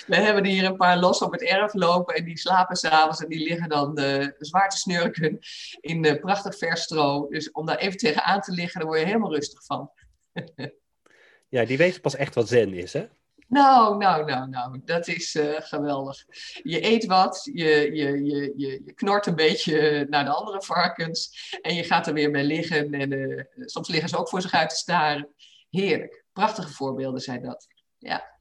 We 0.07 0.15
hebben 0.15 0.45
hier 0.45 0.63
een 0.63 0.77
paar 0.77 0.97
los 0.97 1.21
op 1.21 1.31
het 1.31 1.41
erf 1.41 1.73
lopen 1.73 2.15
en 2.15 2.25
die 2.25 2.37
slapen 2.37 2.75
s'avonds 2.75 3.23
en 3.23 3.29
die 3.29 3.47
liggen 3.47 3.69
dan 3.69 3.99
zwaar 4.39 4.69
te 4.69 4.77
snurken 4.77 5.39
in 5.79 6.19
prachtig 6.19 6.57
vers 6.57 6.81
stro. 6.81 7.27
Dus 7.29 7.51
om 7.51 7.65
daar 7.65 7.77
even 7.77 7.97
tegenaan 7.97 8.41
te 8.41 8.51
liggen, 8.51 8.79
daar 8.79 8.89
word 8.89 8.99
je 8.99 9.05
helemaal 9.05 9.33
rustig 9.33 9.65
van. 9.65 9.91
ja, 11.55 11.65
die 11.65 11.77
weten 11.77 12.01
pas 12.01 12.15
echt 12.15 12.35
wat 12.35 12.47
zen 12.47 12.73
is, 12.73 12.93
hè? 12.93 13.07
Nou, 13.47 13.97
nou, 13.97 14.25
nou, 14.25 14.49
nou, 14.49 14.81
dat 14.85 15.07
is 15.07 15.35
uh, 15.35 15.55
geweldig. 15.57 16.25
Je 16.63 16.85
eet 16.85 17.05
wat, 17.05 17.49
je, 17.53 17.69
je, 17.93 18.23
je, 18.23 18.53
je, 18.55 18.83
je 18.83 18.93
knort 18.93 19.25
een 19.25 19.35
beetje 19.35 20.05
naar 20.09 20.23
de 20.23 20.31
andere 20.31 20.61
varkens 20.61 21.53
en 21.61 21.75
je 21.75 21.83
gaat 21.83 22.07
er 22.07 22.13
weer 22.13 22.31
mee 22.31 22.43
liggen. 22.43 22.93
En 22.93 23.11
uh, 23.11 23.43
soms 23.59 23.87
liggen 23.87 24.09
ze 24.09 24.17
ook 24.17 24.29
voor 24.29 24.41
zich 24.41 24.53
uit 24.53 24.69
te 24.69 24.75
staren. 24.75 25.29
Heerlijk. 25.69 26.23
Prachtige 26.33 26.73
voorbeelden 26.73 27.21
zijn 27.21 27.41
dat. 27.41 27.67
Ja. 27.97 28.33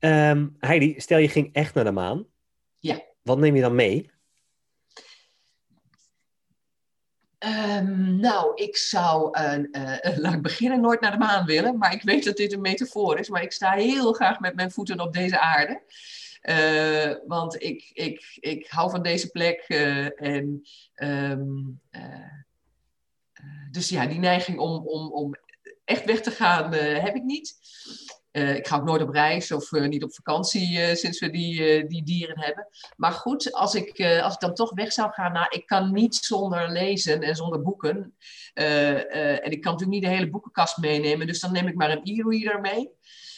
Um, 0.00 0.56
Heidi, 0.58 1.00
stel 1.00 1.18
je 1.18 1.28
ging 1.28 1.52
echt 1.52 1.74
naar 1.74 1.84
de 1.84 1.90
maan. 1.90 2.26
Ja. 2.78 3.02
Wat 3.22 3.38
neem 3.38 3.54
je 3.54 3.60
dan 3.60 3.74
mee? 3.74 4.10
Um, 7.46 8.20
nou, 8.20 8.52
ik 8.54 8.76
zou, 8.76 9.38
uh, 9.38 9.58
uh, 9.72 10.16
laat 10.24 10.42
beginnen, 10.42 10.80
nooit 10.80 11.00
naar 11.00 11.10
de 11.10 11.18
maan 11.18 11.46
willen. 11.46 11.78
Maar 11.78 11.92
ik 11.92 12.02
weet 12.02 12.24
dat 12.24 12.36
dit 12.36 12.52
een 12.52 12.60
metafoor 12.60 13.18
is. 13.18 13.28
Maar 13.28 13.42
ik 13.42 13.52
sta 13.52 13.72
heel 13.72 14.12
graag 14.12 14.40
met 14.40 14.54
mijn 14.54 14.70
voeten 14.70 15.00
op 15.00 15.12
deze 15.12 15.38
aarde. 15.38 15.82
Uh, 16.42 17.14
want 17.26 17.62
ik, 17.62 17.90
ik, 17.92 18.36
ik 18.40 18.66
hou 18.66 18.90
van 18.90 19.02
deze 19.02 19.30
plek. 19.30 19.60
en, 20.16 20.62
um, 20.94 21.80
dus 23.70 23.88
ja, 23.88 24.06
die 24.06 24.18
neiging 24.18 24.58
om, 24.58 24.86
om, 24.86 25.12
om 25.12 25.34
echt 25.84 26.04
weg 26.04 26.20
te 26.20 26.30
gaan 26.30 26.72
heb 26.74 27.14
ik 27.14 27.22
niet. 27.22 27.56
Uh, 28.32 28.54
ik 28.54 28.66
ga 28.66 28.76
ook 28.76 28.84
nooit 28.84 29.02
op 29.02 29.08
reis 29.08 29.52
of 29.52 29.72
uh, 29.72 29.88
niet 29.88 30.04
op 30.04 30.14
vakantie 30.14 30.78
uh, 30.78 30.94
sinds 30.94 31.20
we 31.20 31.30
die, 31.30 31.86
die 31.86 32.02
dieren 32.04 32.40
hebben. 32.40 32.68
Maar 32.96 33.12
goed, 33.12 33.52
als 33.52 33.74
ik, 33.74 34.00
als 34.22 34.34
ik 34.34 34.40
dan 34.40 34.54
toch 34.54 34.74
weg 34.74 34.92
zou 34.92 35.12
gaan, 35.12 35.32
nou, 35.32 35.46
ik 35.48 35.66
kan 35.66 35.92
niet 35.92 36.14
zonder 36.14 36.70
lezen 36.70 37.22
en 37.22 37.36
zonder 37.36 37.62
boeken. 37.62 38.16
en 38.54 39.50
ik 39.50 39.60
kan 39.60 39.72
natuurlijk 39.72 40.00
niet 40.00 40.02
de 40.02 40.16
hele 40.16 40.30
boekenkast 40.30 40.76
meenemen, 40.76 41.26
dus 41.26 41.40
dan 41.40 41.52
neem 41.52 41.66
ik 41.66 41.74
maar 41.74 41.90
een 41.90 42.00
e-reader 42.02 42.60
mee. 42.60 42.90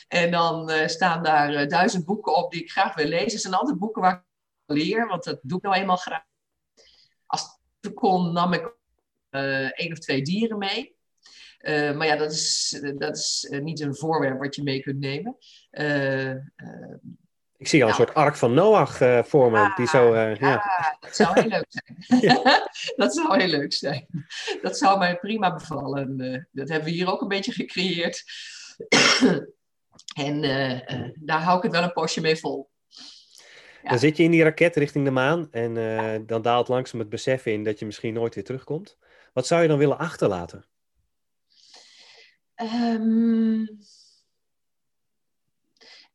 En 0.09 0.31
dan 0.31 0.71
staan 0.89 1.23
daar 1.23 1.69
duizend 1.69 2.05
boeken 2.05 2.37
op 2.37 2.53
die 2.53 2.63
ik 2.63 2.71
graag 2.71 2.95
wil 2.95 3.07
lezen. 3.07 3.33
Het 3.33 3.41
zijn 3.41 3.55
altijd 3.55 3.79
boeken 3.79 4.03
waar 4.03 4.27
ik 4.67 4.77
leer, 4.77 5.07
want 5.07 5.25
dat 5.25 5.39
doe 5.43 5.59
ik 5.59 5.65
nou 5.65 5.77
eenmaal 5.77 5.97
graag. 5.97 6.25
Als 7.27 7.59
ik 7.81 7.95
kon, 7.95 8.33
nam 8.33 8.53
ik 8.53 8.75
één 9.75 9.93
of 9.93 9.99
twee 9.99 10.23
dieren 10.23 10.59
mee. 10.59 10.99
Uh, 11.61 11.97
maar 11.97 12.07
ja, 12.07 12.17
dat 12.17 12.33
is, 12.33 12.81
dat 12.97 13.17
is 13.17 13.49
uh, 13.51 13.61
niet 13.61 13.81
een 13.81 13.97
voorwerp 13.97 14.39
wat 14.39 14.55
je 14.55 14.63
mee 14.63 14.81
kunt 14.81 14.99
nemen. 14.99 15.37
Uh, 15.71 16.31
ik 17.57 17.69
zie 17.69 17.83
al 17.83 17.89
een 17.89 17.95
nou, 17.97 18.07
soort 18.07 18.15
ark 18.15 18.37
van 18.37 18.55
Noach 18.55 19.27
voor 19.29 19.51
me. 19.51 19.73
Die 19.77 19.87
zo, 19.87 20.15
ja, 20.15 20.37
ja, 20.39 20.97
dat 21.01 21.17
zou 21.17 21.41
heel 21.41 21.49
leuk 21.49 21.67
zijn. 21.69 22.43
dat 22.97 23.15
zou 23.15 23.41
heel 23.41 23.49
leuk 23.49 23.73
zijn. 23.73 24.07
Dat 24.63 24.79
zou 24.79 24.99
mij 24.99 25.19
prima 25.19 25.55
bevallen. 25.55 26.17
dat 26.53 26.69
hebben 26.69 26.89
we 26.89 26.95
hier 26.95 27.13
ook 27.13 27.21
een 27.21 27.29
beetje 27.29 27.53
gecreëerd. 27.53 28.25
en 30.17 30.41
daar 31.21 31.43
hou 31.43 31.57
ik 31.57 31.63
het 31.63 31.73
wel 31.73 31.83
een 31.83 31.93
postje 31.93 32.21
mee 32.21 32.37
vol. 32.37 32.71
Dan 33.83 33.99
zit 33.99 34.17
je 34.17 34.23
in 34.23 34.31
die 34.31 34.43
raket 34.43 34.77
richting 34.77 35.05
de 35.05 35.11
maan 35.11 35.49
en 35.51 35.75
dan 36.27 36.43
daalt 36.43 36.69
langzaam 36.69 37.01
het 37.01 37.09
besef 37.09 37.47
in 37.47 37.65
dat 37.65 37.79
je 37.79 37.87
misschien 37.87 38.15
nooit 38.15 38.35
weer 38.35 38.45
terugkomt. 38.45 38.99
Wat 39.33 39.47
zou 39.47 39.63
je 39.63 39.69
dan 39.69 39.79
willen 39.79 39.99
achterlaten? 39.99 40.65
Um, 42.63 43.79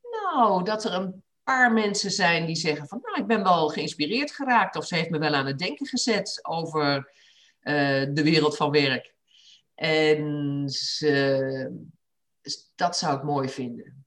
nou, 0.02 0.64
dat 0.64 0.86
er 0.86 0.94
een 0.94 1.24
paar 1.44 1.74
mensen 1.74 2.12
zijn 2.12 2.46
die 2.46 2.56
zeggen 2.56 2.88
van, 2.88 3.00
nou, 3.02 3.22
ik 3.22 3.28
ben 3.28 3.44
wel 3.44 3.70
geïnspireerd 3.70 4.32
geraakt 4.32 4.76
of 4.76 4.86
ze 4.86 4.96
heeft 4.96 5.10
me 5.10 5.18
wel 5.18 5.34
aan 5.34 5.46
het 5.46 5.60
denken 5.60 5.86
gezet 5.86 6.40
over 6.42 6.98
uh, 7.62 8.06
de 8.14 8.24
wereld 8.24 8.56
van 8.56 8.72
werk. 8.72 9.14
En 9.76 10.70
ze, 10.70 11.88
dat 12.76 12.98
zou 12.98 13.18
ik 13.18 13.24
mooi 13.24 13.50
vinden. 13.50 14.06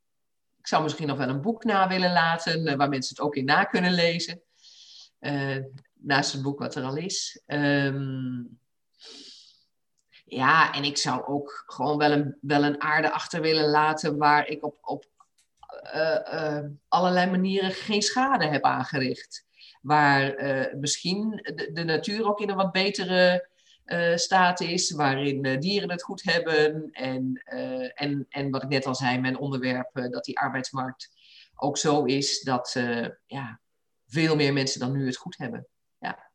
Ik 0.59 0.67
zou 0.67 0.83
misschien 0.83 1.07
nog 1.07 1.19
wel 1.19 1.29
een 1.29 1.41
boek 1.41 1.65
na 1.65 1.89
willen 1.89 2.13
laten, 2.13 2.67
uh, 2.67 2.75
waar 2.75 2.89
mensen 2.89 3.17
het 3.17 3.25
ook 3.25 3.37
in 3.37 3.45
na 3.45 3.65
kunnen 3.65 3.93
lezen. 3.93 4.43
Uh, 5.21 5.65
naast 5.93 6.33
het 6.33 6.43
boek 6.43 6.59
wat 6.59 6.75
er 6.75 6.85
al 6.85 6.97
is. 6.97 7.43
Um, 7.47 8.59
ja, 10.29 10.73
en 10.73 10.85
ik 10.85 10.97
zou 10.97 11.25
ook 11.27 11.65
gewoon 11.67 11.99
wel 11.99 12.13
een, 12.13 12.37
wel 12.41 12.65
een 12.65 12.83
aarde 12.83 13.11
achter 13.11 13.41
willen 13.41 13.69
laten 13.69 14.17
waar 14.17 14.47
ik 14.47 14.65
op, 14.65 14.79
op 14.81 15.05
uh, 15.95 16.19
uh, 16.33 16.65
allerlei 16.89 17.31
manieren 17.31 17.71
geen 17.71 18.03
schade 18.03 18.47
heb 18.47 18.65
aangericht. 18.65 19.47
Waar 19.83 20.43
uh, 20.43 20.75
misschien 20.75 21.31
de, 21.55 21.71
de, 21.73 21.85
natuur 21.85 22.27
ook 22.27 22.41
in 22.41 22.49
een 22.51 22.57
wat 22.57 22.73
betere 22.73 23.49
staat 24.15 24.61
is, 24.61 24.91
waarin 24.91 25.61
dieren 25.61 25.91
het 25.91 26.03
goed 26.03 26.23
hebben. 26.23 26.91
En, 26.93 27.43
en, 27.95 28.27
en 28.29 28.51
wat 28.51 28.63
ik 28.63 28.69
net 28.69 28.87
al 28.87 28.95
zei, 28.95 29.19
mijn 29.19 29.39
onderwerp, 29.39 29.91
dat 30.11 30.25
die 30.25 30.39
arbeidsmarkt 30.39 31.11
ook 31.55 31.79
zo 31.79 32.05
is 32.05 32.41
dat 32.41 32.77
ja, 33.27 33.61
veel 34.07 34.37
meer 34.37 34.53
mensen 34.53 34.81
dan 34.81 34.93
nu 34.93 35.07
het 35.07 35.17
goed 35.17 35.37
hebben. 35.39 35.67
Ja. 35.99 36.31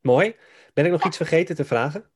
Mooi. 0.00 0.36
Ben 0.74 0.84
ik 0.84 0.90
nog 0.90 1.04
iets 1.04 1.16
vergeten 1.16 1.56
te 1.56 1.64
vragen? 1.64 2.10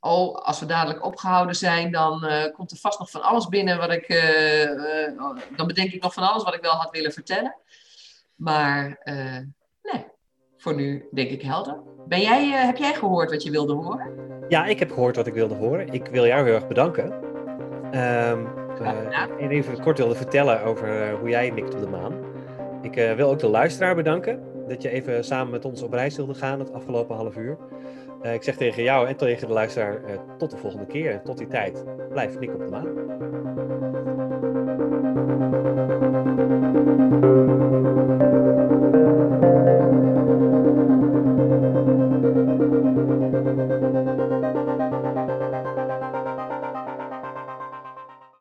Oh, 0.00 0.34
als 0.34 0.60
we 0.60 0.66
dadelijk 0.66 1.04
opgehouden 1.04 1.54
zijn, 1.54 1.92
dan 1.92 2.26
komt 2.52 2.70
er 2.70 2.76
vast 2.76 2.98
nog 2.98 3.10
van 3.10 3.22
alles 3.22 3.48
binnen 3.48 3.78
wat 3.78 3.90
ik, 3.90 4.08
dan 5.56 5.66
bedenk 5.66 5.92
ik 5.92 6.02
nog 6.02 6.12
van 6.14 6.28
alles 6.28 6.42
wat 6.42 6.54
ik 6.54 6.60
wel 6.60 6.72
had 6.72 6.90
willen 6.90 7.12
vertellen. 7.12 7.54
Maar 8.34 9.00
nee, 9.82 10.04
voor 10.56 10.74
nu 10.74 11.08
denk 11.12 11.30
ik 11.30 11.42
helder. 11.42 11.82
Ben 12.06 12.20
jij, 12.20 12.48
heb 12.48 12.76
jij 12.76 12.94
gehoord 12.94 13.30
wat 13.30 13.42
je 13.42 13.50
wilde 13.50 13.72
horen? 13.72 14.12
Ja, 14.48 14.64
ik 14.64 14.78
heb 14.78 14.90
gehoord 14.90 15.16
wat 15.16 15.26
ik 15.26 15.34
wilde 15.34 15.54
horen. 15.54 15.88
Ik 15.88 16.06
wil 16.06 16.26
jou 16.26 16.44
heel 16.44 16.54
erg 16.54 16.68
bedanken. 16.68 17.12
Um, 17.94 18.62
en 19.38 19.50
even 19.50 19.80
kort 19.80 19.98
wilde 19.98 20.14
vertellen 20.14 20.62
over 20.62 21.18
hoe 21.18 21.28
jij 21.28 21.50
mikt 21.50 21.74
op 21.74 21.80
de 21.80 21.86
maan. 21.86 22.14
Ik 22.82 22.94
wil 23.16 23.30
ook 23.30 23.38
de 23.38 23.48
luisteraar 23.48 23.94
bedanken 23.94 24.52
dat 24.68 24.82
je 24.82 24.88
even 24.90 25.24
samen 25.24 25.50
met 25.50 25.64
ons 25.64 25.82
op 25.82 25.92
reis 25.92 26.16
wilde 26.16 26.34
gaan 26.34 26.58
het 26.58 26.72
afgelopen 26.72 27.16
half 27.16 27.36
uur. 27.36 27.58
Uh, 28.24 28.34
ik 28.34 28.42
zeg 28.42 28.56
tegen 28.56 28.82
jou 28.82 29.08
en 29.08 29.16
tegen 29.16 29.46
de 29.46 29.52
luisteraar 29.52 30.00
uh, 30.10 30.20
tot 30.38 30.50
de 30.50 30.56
volgende 30.56 30.86
keer. 30.86 31.22
Tot 31.22 31.38
die 31.38 31.46
tijd, 31.46 31.84
blijf 32.10 32.38
Nick 32.38 32.54
op 32.54 32.64
de 32.64 32.70
maan. 32.70 34.03